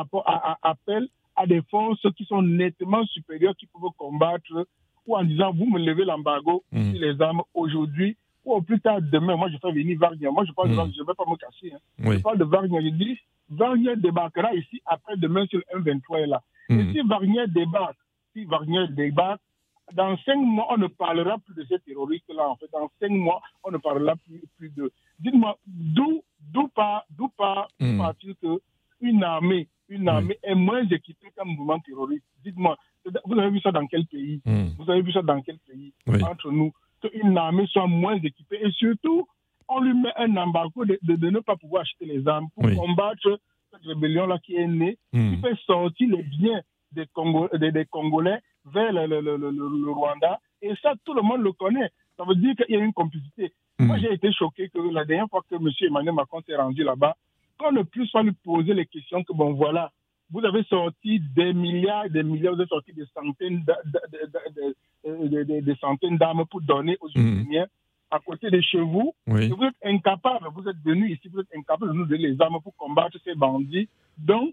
appel 0.63 1.09
à 1.37 1.47
des 1.47 1.63
forces 1.71 2.05
qui 2.17 2.25
sont 2.25 2.43
nettement 2.43 3.05
supérieures, 3.07 3.55
qui 3.57 3.67
peuvent 3.67 3.91
combattre, 3.97 4.67
ou 5.07 5.17
en 5.17 5.25
disant, 5.25 5.53
vous 5.53 5.67
me 5.67 5.79
levez 5.79 6.05
l'embargo 6.05 6.65
hmm. 6.73 6.93
sur 6.93 7.01
les 7.01 7.21
armes 7.21 7.43
aujourd'hui, 7.55 8.17
ou 8.45 8.61
plus 8.63 8.81
tard 8.81 9.01
demain, 9.03 9.37
moi 9.37 9.49
je 9.51 9.59
fais 9.59 9.73
venir 9.73 9.99
Wagner. 9.99 10.31
Moi 10.31 10.45
je 10.45 10.53
parle 10.53 10.71
de 10.71 10.75
hmm. 10.75 10.93
je 10.95 11.03
ne 11.03 11.07
vais 11.07 11.15
pas 11.15 11.25
me 11.29 11.37
casser. 11.37 11.73
Hein. 11.75 12.13
Je 12.13 12.19
parle 12.19 12.39
de 12.39 12.45
Wagner. 12.45 12.81
Je 12.83 12.95
dis, 12.95 13.19
Wagner 13.51 13.97
débarquera 13.97 14.55
ici 14.55 14.81
après 14.87 15.17
demain 15.17 15.47
sur 15.47 15.61
le 15.73 15.81
M23 15.81 16.19
est 16.19 16.27
là. 16.27 16.43
Et 16.69 16.75
hmm. 16.75 16.93
si 16.93 17.01
Wagner 17.01 17.47
débarque, 17.49 17.99
si 18.35 18.47
débarque, 18.91 19.41
dans 19.95 20.17
cinq 20.19 20.37
mois, 20.37 20.67
on 20.71 20.79
ne 20.79 20.87
parlera 20.87 21.39
plus 21.39 21.55
de 21.55 21.65
ces 21.65 21.81
terroristes-là. 21.81 22.49
En 22.49 22.57
fait, 22.57 22.69
dans 22.73 22.89
cinq 23.01 23.11
mois, 23.11 23.43
on 23.65 23.73
ne 23.73 23.79
parlera 23.79 24.15
plus, 24.17 24.43
plus 24.57 24.71
de. 24.71 24.93
Dites-moi, 25.19 25.59
d'où, 25.67 26.23
d'où 26.41 26.69
part, 26.69 27.05
d'où 27.11 27.29
part, 27.29 27.69
mmh. 27.81 27.99
partir 27.99 28.35
que 28.41 28.61
une 29.01 29.25
armée, 29.25 29.69
une 29.89 30.09
armée 30.09 30.39
est 30.43 30.55
moins 30.55 30.87
équipée 30.89 31.33
qu'un 31.37 31.45
mouvement 31.45 31.81
terroriste? 31.81 32.25
Dites-moi, 32.45 32.77
vous 33.25 33.39
avez 33.39 33.51
vu 33.51 33.61
ça 33.61 33.73
dans 33.73 33.87
quel 33.87 34.07
pays? 34.07 34.41
Hmm. 34.45 34.69
Vous 34.79 34.91
avez 34.91 35.03
vu 35.03 35.11
ça 35.13 35.23
dans 35.23 35.41
quel 35.41 35.59
pays? 35.59 35.93
Entre 36.07 36.51
nous 36.53 36.73
qu'une 37.01 37.37
armée 37.37 37.67
soit 37.67 37.87
moins 37.87 38.17
équipée 38.17 38.61
et 38.63 38.71
surtout, 38.73 39.27
on 39.69 39.81
lui 39.81 39.95
met 39.95 40.13
un 40.17 40.37
embargo 40.37 40.85
de, 40.85 40.99
de, 41.03 41.31
ne 41.31 41.41
pas 41.41 41.57
pouvoir 41.57 41.83
acheter 41.83 42.05
les 42.05 42.27
armes 42.27 42.49
pour 42.55 42.69
combattre 42.75 43.39
cette 43.71 43.85
rébellion-là 43.87 44.39
qui 44.45 44.57
est 44.57 44.67
née, 44.67 44.99
hmm. 45.13 45.35
qui 45.35 45.41
fait 45.41 45.57
sortir 45.65 46.09
les 46.11 46.23
biens 46.25 46.61
des, 46.93 47.07
des, 47.71 47.87
Congolais 47.87 48.41
vers 48.65 48.93
le, 48.93 49.07
le, 49.07 49.37
le, 49.37 49.91
Rwanda. 49.91 50.41
Et 50.61 50.75
ça, 50.83 50.95
tout 51.05 51.15
le 51.15 51.23
monde 51.23 51.43
le 51.43 51.53
connaît. 51.53 51.91
Ça 52.17 52.25
veut 52.25 52.35
dire 52.35 52.55
qu'il 52.57 52.75
y 52.75 52.79
a 52.79 52.85
une 52.85 52.93
complicité. 52.93 53.53
Hmm. 53.79 53.87
Moi, 53.87 53.99
j'ai 53.99 54.13
été 54.13 54.33
choqué 54.33 54.69
que 54.69 54.79
la 54.93 55.05
dernière 55.05 55.29
fois 55.29 55.43
que 55.49 55.55
M. 55.55 55.69
Emmanuel 55.83 56.15
Macron 56.15 56.43
s'est 56.47 56.57
rendu 56.57 56.83
là-bas, 56.83 57.15
qu'on 57.59 57.73
ne 57.73 57.83
puisse 57.83 58.11
pas 58.11 58.23
lui 58.23 58.33
poser 58.33 58.75
les 58.75 58.87
questions 58.87 59.23
que, 59.23 59.33
bon, 59.33 59.53
voilà, 59.53 59.93
vous 60.31 60.45
avez 60.45 60.63
sorti 60.65 61.21
des 61.35 61.53
milliards 61.53 62.07
et 62.07 62.11
des 62.11 62.23
milliards, 62.23 62.55
vous 62.55 62.61
avez 62.61 62.69
sorti 62.69 62.93
des 62.93 63.07
centaines 63.15 63.65
des 65.05 65.75
centaines 65.77 66.17
d'armes 66.19 66.45
pour 66.47 66.61
donner 66.61 66.97
aux 67.01 67.09
mhm. 67.17 67.41
Ukrainiens 67.41 67.67
à 68.11 68.19
côté 68.19 68.51
de 68.51 68.61
chez 68.61 68.81
vous. 68.81 69.15
vous 69.27 69.65
êtes 69.65 69.77
incapable, 69.85 70.47
vous 70.55 70.69
êtes 70.69 70.77
venu 70.85 71.13
ici, 71.13 71.29
vous 71.29 71.41
êtes 71.41 71.55
incapable 71.57 71.93
de 71.93 71.99
nous 71.99 72.07
donner 72.07 72.29
les 72.29 72.41
armes 72.41 72.61
pour 72.63 72.75
combattre 72.77 73.17
ces 73.25 73.35
bandits. 73.35 73.89
Donc, 74.19 74.53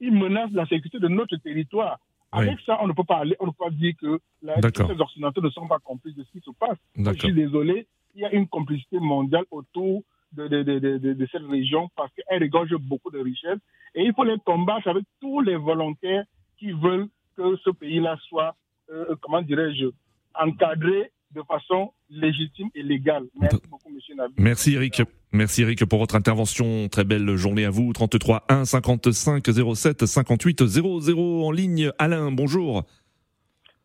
ils 0.00 0.12
menacent 0.12 0.52
la 0.52 0.66
sécurité 0.66 0.98
de 0.98 1.08
notre 1.08 1.36
territoire. 1.36 1.98
Avec 2.32 2.58
ça, 2.66 2.78
on 2.82 2.88
ne 2.88 2.92
peut 2.92 3.04
pas 3.04 3.18
aller, 3.18 3.36
on 3.40 3.46
ne 3.46 3.50
peut 3.50 3.64
pas 3.64 3.70
dire 3.70 3.94
que 4.00 4.20
les 4.42 5.00
Occidentaux 5.00 5.40
ne 5.40 5.50
sont 5.50 5.68
pas 5.68 5.78
complices 5.78 6.16
de 6.16 6.24
ce 6.24 6.32
qui 6.32 6.40
se 6.40 6.50
passe. 6.58 6.76
je 6.96 7.12
suis 7.12 7.32
désolé, 7.32 7.86
il 8.14 8.22
y 8.22 8.24
a 8.24 8.32
une 8.32 8.48
complicité 8.48 8.98
mondiale 8.98 9.44
autour 9.50 10.02
de, 10.36 10.48
de, 10.48 10.78
de, 10.78 11.12
de 11.12 11.28
cette 11.32 11.46
région 11.48 11.88
parce 11.96 12.12
qu'elle 12.14 12.42
regorge 12.42 12.74
beaucoup 12.76 13.10
de 13.10 13.18
richesses. 13.18 13.58
Et 13.94 14.02
il 14.02 14.12
faut 14.14 14.24
les 14.24 14.36
combattre 14.44 14.88
avec 14.88 15.04
tous 15.20 15.40
les 15.40 15.56
volontaires 15.56 16.24
qui 16.58 16.72
veulent 16.72 17.08
que 17.36 17.56
ce 17.64 17.70
pays-là 17.70 18.16
soit 18.28 18.54
euh, 18.90 19.14
comment 19.20 19.42
dirais-je, 19.42 19.86
encadré 20.34 21.10
de 21.34 21.42
façon 21.42 21.92
légitime 22.08 22.68
et 22.74 22.82
légale. 22.82 23.24
Merci 23.40 23.60
beaucoup, 23.68 23.90
monsieur 23.90 24.14
Nabi. 24.14 24.34
Merci 24.38 24.74
Eric. 24.74 25.02
Merci 25.32 25.62
Eric 25.62 25.84
pour 25.86 25.98
votre 25.98 26.14
intervention. 26.14 26.88
Très 26.88 27.04
belle 27.04 27.36
journée 27.36 27.64
à 27.64 27.70
vous. 27.70 27.92
33 27.92 28.44
1 28.48 28.64
55 28.64 29.44
07 29.74 30.06
58 30.06 30.66
00 30.66 31.44
en 31.44 31.50
ligne. 31.50 31.90
Alain, 31.98 32.30
bonjour. 32.30 32.84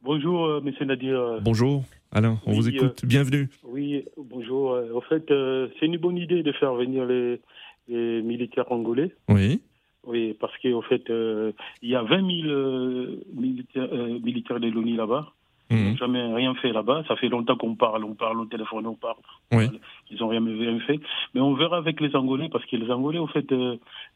Bonjour, 0.04 0.46
euh, 0.46 0.62
monsieur 0.62 0.86
Nadir. 0.86 1.40
Bonjour. 1.42 1.84
Alain, 2.12 2.40
on 2.46 2.52
vous 2.52 2.68
écoute. 2.68 3.06
Bienvenue. 3.06 3.48
Oui, 3.64 4.06
bonjour. 4.18 4.78
En 4.94 5.02
fait, 5.02 5.32
euh, 5.32 5.70
c'est 5.80 5.86
une 5.86 5.98
bonne 5.98 6.18
idée 6.18 6.44
de 6.44 6.52
faire 6.52 6.74
venir 6.74 7.06
les, 7.06 7.40
les 7.88 8.22
militaires 8.22 8.70
angolais. 8.72 9.16
Oui. 9.30 9.62
Oui, 10.06 10.36
parce 10.40 10.54
qu'en 10.58 10.82
fait, 10.82 11.10
euh, 11.10 11.52
il 11.82 11.90
y 11.90 11.96
a 11.96 12.02
20 12.02 12.42
000 12.42 12.50
euh, 12.50 13.24
militaires, 13.34 13.88
euh, 13.92 14.20
militaires 14.20 14.60
de 14.60 14.68
l'ONU 14.68 14.96
là-bas. 14.96 15.32
Ils 15.72 15.78
n'ont 15.78 15.90
mhm. 15.92 15.98
jamais 15.98 16.22
rien 16.34 16.54
fait 16.56 16.72
là-bas. 16.72 17.04
Ça 17.08 17.16
fait 17.16 17.30
longtemps 17.30 17.56
qu'on 17.56 17.76
parle, 17.76 18.04
on 18.04 18.14
parle 18.14 18.40
au 18.42 18.46
téléphone, 18.46 18.86
on 18.88 18.96
parle. 18.96 19.16
Oui. 19.52 19.66
Ils 20.10 20.20
n'ont 20.20 20.28
rien, 20.28 20.44
rien, 20.44 20.80
fait. 20.82 21.00
Mais 21.34 21.42
on 21.42 21.54
verra 21.56 21.78
avec 21.78 22.02
les 22.02 22.16
Angolais, 22.16 22.50
parce 22.52 22.66
que 22.66 22.76
les 22.76 22.92
Angolais, 22.92 23.20
en 23.20 23.28
fait, 23.28 23.46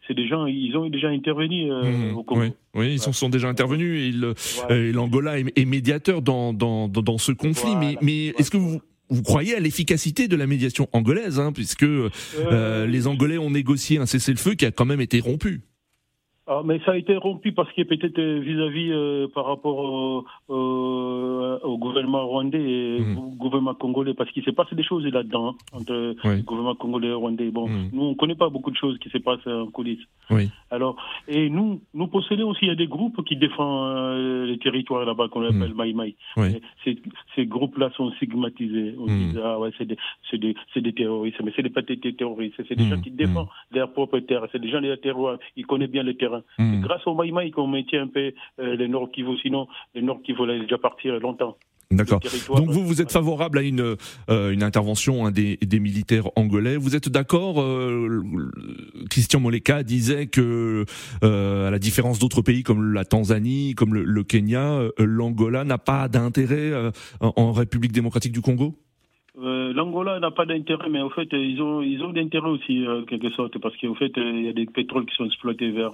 c'est 0.07 0.13
des 0.13 0.27
gens, 0.27 0.45
ils 0.45 0.75
ont 0.77 0.89
déjà 0.89 1.09
intervenu 1.09 1.71
mhm. 1.71 2.17
au 2.17 2.23
Congo. 2.23 2.41
Oui, 2.41 2.53
oui 2.75 2.93
ils 2.93 2.99
sont, 2.99 3.13
sont, 3.13 3.29
déjà 3.29 3.47
intervenus. 3.47 4.13
Et 4.69 4.91
l'Angola 4.91 5.39
est, 5.39 5.65
médiateur 5.65 6.21
dans, 6.21 6.53
dans, 6.53 6.87
dans, 6.87 7.17
ce 7.17 7.31
conflit. 7.31 7.75
mais 7.75 7.97
mais 8.01 8.27
est-ce 8.37 8.51
que 8.51 8.57
vous 8.57 8.81
vous 9.09 9.21
croyez 9.21 9.55
à 9.55 9.59
l'efficacité 9.59 10.27
de 10.27 10.35
la 10.35 10.47
médiation 10.47 10.87
angolaise, 10.91 11.39
hein, 11.39 11.51
puisque 11.53 11.85
les 11.85 13.07
Angolais 13.07 13.37
ont 13.37 13.51
négocié 13.51 13.99
un 13.99 14.05
cessez-le-feu 14.05 14.55
qui 14.55 14.65
a 14.65 14.71
quand 14.71 14.85
même 14.85 15.01
été 15.01 15.19
rompu? 15.19 15.61
Ah, 16.47 16.61
mais 16.63 16.79
ça 16.85 16.91
a 16.91 16.95
été 16.95 17.17
rompu 17.17 17.53
parce 17.53 17.71
que 17.73 17.81
peut-être 17.81 18.19
euh, 18.19 18.39
vis-à-vis 18.39 18.91
euh, 18.91 19.27
par 19.33 19.45
rapport 19.45 19.79
au, 19.79 20.25
au, 20.47 21.77
gouvernement 21.79 22.27
rwandais 22.27 22.61
et 22.61 22.99
mhm. 22.99 23.17
au 23.17 23.29
gouvernement 23.31 23.73
congolais, 23.73 24.13
parce 24.13 24.29
qu'il 24.29 24.43
s'est 24.43 24.51
passé 24.51 24.75
des 24.75 24.83
choses 24.83 25.03
là-dedans 25.05 25.49
hein, 25.49 25.55
entre 25.73 25.93
le 25.93 26.41
gouvernement 26.43 26.75
congolais 26.75 27.07
et 27.07 27.13
rwandais. 27.13 27.49
Bon, 27.49 27.67
mhm. 27.67 27.89
nous 27.93 28.03
on 28.03 28.13
connaît 28.13 28.35
pas 28.35 28.49
beaucoup 28.49 28.69
de 28.69 28.75
choses 28.75 28.99
qui 28.99 29.09
se 29.09 29.17
passent 29.17 29.47
en 29.47 29.71
coulisses. 29.71 30.05
Oui. 30.29 30.49
Alors, 30.69 30.97
et 31.27 31.49
nous, 31.49 31.81
nous 31.95 32.07
possédons 32.07 32.49
aussi 32.49 32.65
il 32.65 32.67
y 32.67 32.71
a 32.71 32.75
des 32.75 32.87
groupes 32.87 33.23
qui 33.25 33.37
défendent 33.37 33.95
euh, 33.95 34.45
les 34.45 34.59
territoires 34.59 35.03
là-bas 35.03 35.29
qu'on 35.29 35.45
appelle 35.45 35.73
mmh. 35.73 35.95
Maï 35.95 36.15
Ces, 36.83 36.97
ces 37.35 37.47
groupes-là 37.47 37.89
sont 37.97 38.11
stigmatisés. 38.11 38.93
On 38.99 39.07
dit 39.07 39.35
ah 39.43 39.59
ouais 39.59 39.71
c'est 39.79 39.85
des, 39.85 39.97
c'est 40.29 40.37
des, 40.37 40.53
c'est 40.75 40.81
des 40.81 40.93
terroristes, 40.93 41.41
mais 41.43 41.51
c'est 41.55 41.63
des 41.63 41.69
pas 41.71 41.81
des 41.81 41.97
terroristes, 41.97 42.61
c'est 42.67 42.75
des 42.75 42.87
gens 42.87 43.01
qui 43.01 43.09
défendent 43.09 43.47
leur 43.71 43.91
propre 43.91 44.19
terre, 44.19 44.45
c'est 44.51 44.61
des 44.61 44.69
gens 44.69 44.81
de 44.81 44.93
terroirs, 44.95 45.39
ils 45.55 45.65
connaissent 45.65 45.89
bien 45.89 46.03
le 46.03 46.13
terrain. 46.13 46.34
C'est 46.57 46.79
grâce 46.81 47.05
au 47.07 47.13
Maïmaï 47.13 47.51
qu'on 47.51 47.67
maintient 47.67 48.03
un 48.03 48.07
peu 48.07 48.33
euh, 48.59 48.75
les 48.75 48.87
Nord 48.87 49.11
Kivu, 49.11 49.37
sinon 49.41 49.67
les 49.93 50.01
Nord 50.01 50.21
Kivu 50.23 50.43
allaient 50.43 50.59
déjà 50.59 50.77
partir 50.77 51.19
longtemps. 51.19 51.57
D'accord. 51.91 52.19
Donc 52.55 52.69
vous, 52.69 52.83
vous 52.83 53.01
êtes 53.01 53.11
favorable 53.11 53.59
à 53.59 53.61
une, 53.61 53.95
euh, 54.29 54.51
une 54.51 54.63
intervention 54.63 55.25
hein, 55.25 55.31
des, 55.31 55.57
des, 55.57 55.79
militaires 55.79 56.27
angolais. 56.35 56.77
Vous 56.77 56.95
êtes 56.95 57.09
d'accord 57.09 57.61
euh, 57.61 58.23
Christian 59.11 59.39
Moleka 59.39 59.83
disait 59.83 60.25
que, 60.25 60.85
à 61.21 61.69
la 61.69 61.77
différence 61.77 62.17
d'autres 62.17 62.41
pays 62.41 62.63
comme 62.63 62.91
la 62.91 63.05
Tanzanie, 63.05 63.75
comme 63.75 63.93
le, 63.93 64.03
le 64.03 64.23
Kenya, 64.23 64.79
l'Angola 64.97 65.63
n'a 65.63 65.77
pas 65.77 66.07
d'intérêt 66.07 66.71
en 67.21 67.51
République 67.51 67.91
démocratique 67.91 68.31
du 68.31 68.41
Congo? 68.41 68.75
Euh, 69.37 69.73
L'Angola 69.73 70.19
n'a 70.19 70.31
pas 70.31 70.45
d'intérêt, 70.45 70.89
mais 70.89 71.01
en 71.01 71.09
fait, 71.09 71.27
ils 71.33 71.61
ont, 71.61 71.81
ils 71.81 72.01
ont 72.03 72.11
d'intérêt 72.11 72.49
aussi, 72.49 72.85
euh, 72.85 73.01
en 73.01 73.03
quelque 73.03 73.29
sorte, 73.31 73.57
parce 73.57 73.75
qu'en 73.77 73.95
fait, 73.95 74.17
euh, 74.17 74.31
il 74.33 74.45
y 74.45 74.47
a 74.47 74.53
des 74.53 74.65
pétroles 74.65 75.05
qui 75.05 75.15
sont 75.15 75.25
exploités 75.25 75.71
vers 75.71 75.91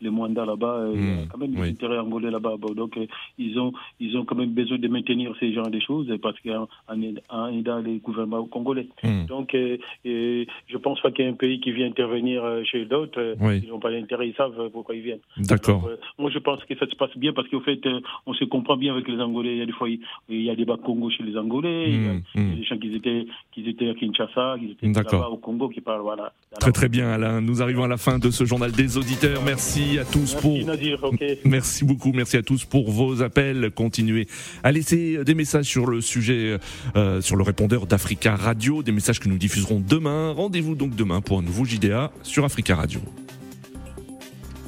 les 0.00 0.10
Mwanda 0.10 0.44
là-bas. 0.44 0.88
Il 0.92 1.00
y 1.00 1.10
a 1.10 1.14
hmm. 1.14 1.28
quand 1.30 1.38
même 1.38 1.54
des 1.54 1.62
intérêts 1.62 1.98
angolais 1.98 2.30
là-bas. 2.30 2.56
donc, 2.74 2.98
ils 3.38 3.58
ont, 3.58 3.72
ils 4.00 4.16
ont 4.16 4.24
quand 4.24 4.34
même 4.34 4.52
besoin 4.52 4.78
de 4.78 4.88
maintenir 4.88 5.34
ces 5.38 5.52
genres 5.52 5.70
de 5.70 5.80
choses, 5.80 6.12
parce 6.22 6.36
qu'en 6.40 6.68
en 6.88 7.52
aidant 7.52 7.78
les 7.78 7.98
gouvernements 7.98 8.44
congolais. 8.46 8.88
Hmm. 9.02 9.26
Donc, 9.26 9.56
je 10.04 10.76
pense 10.82 11.00
pas 11.00 11.10
qu'il 11.10 11.24
y 11.24 11.28
ait 11.28 11.30
un 11.30 11.34
pays 11.34 11.60
qui 11.60 11.72
vient 11.72 11.86
intervenir 11.86 12.42
chez 12.64 12.84
d'autres. 12.86 13.36
Ils 13.40 13.68
n'ont 13.68 13.80
pas 13.80 13.90
d'intérêt, 13.90 14.28
ils 14.28 14.34
savent 14.34 14.70
pourquoi 14.70 14.94
ils 14.94 15.02
viennent. 15.02 15.20
D'accord. 15.36 15.88
moi, 16.18 16.30
je 16.30 16.38
pense 16.38 16.64
que 16.64 16.76
ça 16.76 16.86
se 16.86 16.96
passe 16.96 17.16
bien, 17.16 17.32
parce 17.32 17.48
qu'en 17.48 17.60
fait, 17.60 17.80
on 18.26 18.34
se 18.34 18.44
comprend 18.44 18.76
bien 18.76 18.92
avec 18.92 19.06
les 19.08 19.20
Angolais. 19.20 19.52
Il 19.52 19.58
y 19.58 19.62
a 19.62 19.66
des 19.66 19.72
fois, 19.72 19.88
il 19.88 20.00
y 20.28 20.50
a 20.50 20.56
des 20.56 20.64
bas 20.64 20.76
Congo 20.76 21.10
chez 21.10 21.22
les 21.22 21.36
Angolais, 21.36 21.90
il 21.90 22.04
y 22.04 22.08
a, 22.08 22.12
hmm. 22.12 22.56
des 22.56 22.64
gens 22.64 22.79
qu'ils 22.80 22.96
étaient, 22.96 23.26
qu'ils 23.52 23.68
étaient 23.68 23.88
à 23.88 23.94
Kinshasa, 23.94 24.56
qu'ils 24.58 24.72
étaient 24.72 24.86
là-bas 24.86 25.28
au 25.28 25.36
Congo, 25.36 25.68
qui 25.68 25.80
parlent, 25.80 26.02
voilà. 26.02 26.32
Très 26.58 26.72
très 26.72 26.88
bien 26.88 27.10
Alain, 27.10 27.40
nous 27.40 27.62
arrivons 27.62 27.84
à 27.84 27.88
la 27.88 27.96
fin 27.96 28.18
de 28.18 28.30
ce 28.30 28.44
journal 28.44 28.72
des 28.72 28.96
auditeurs. 28.96 29.42
Merci 29.44 29.98
à 29.98 30.04
tous 30.04 30.32
merci, 30.32 30.36
pour... 30.36 30.66
Nadir, 30.66 31.00
Merci 31.44 31.84
beaucoup, 31.84 32.12
merci 32.12 32.36
à 32.36 32.42
tous 32.42 32.64
pour 32.64 32.90
vos 32.90 33.22
appels. 33.22 33.70
Continuez 33.74 34.26
à 34.62 34.72
laisser 34.72 35.22
des 35.24 35.34
messages 35.34 35.66
sur 35.66 35.86
le 35.86 36.00
sujet, 36.00 36.58
euh, 36.96 37.20
sur 37.20 37.36
le 37.36 37.42
répondeur 37.42 37.86
d'Africa 37.86 38.34
Radio, 38.34 38.82
des 38.82 38.92
messages 38.92 39.20
que 39.20 39.28
nous 39.28 39.38
diffuserons 39.38 39.80
demain. 39.86 40.32
Rendez-vous 40.32 40.74
donc 40.74 40.94
demain 40.96 41.20
pour 41.20 41.38
un 41.38 41.42
nouveau 41.42 41.64
JDA 41.64 42.10
sur 42.22 42.44
Africa 42.44 42.74
Radio. 42.74 43.00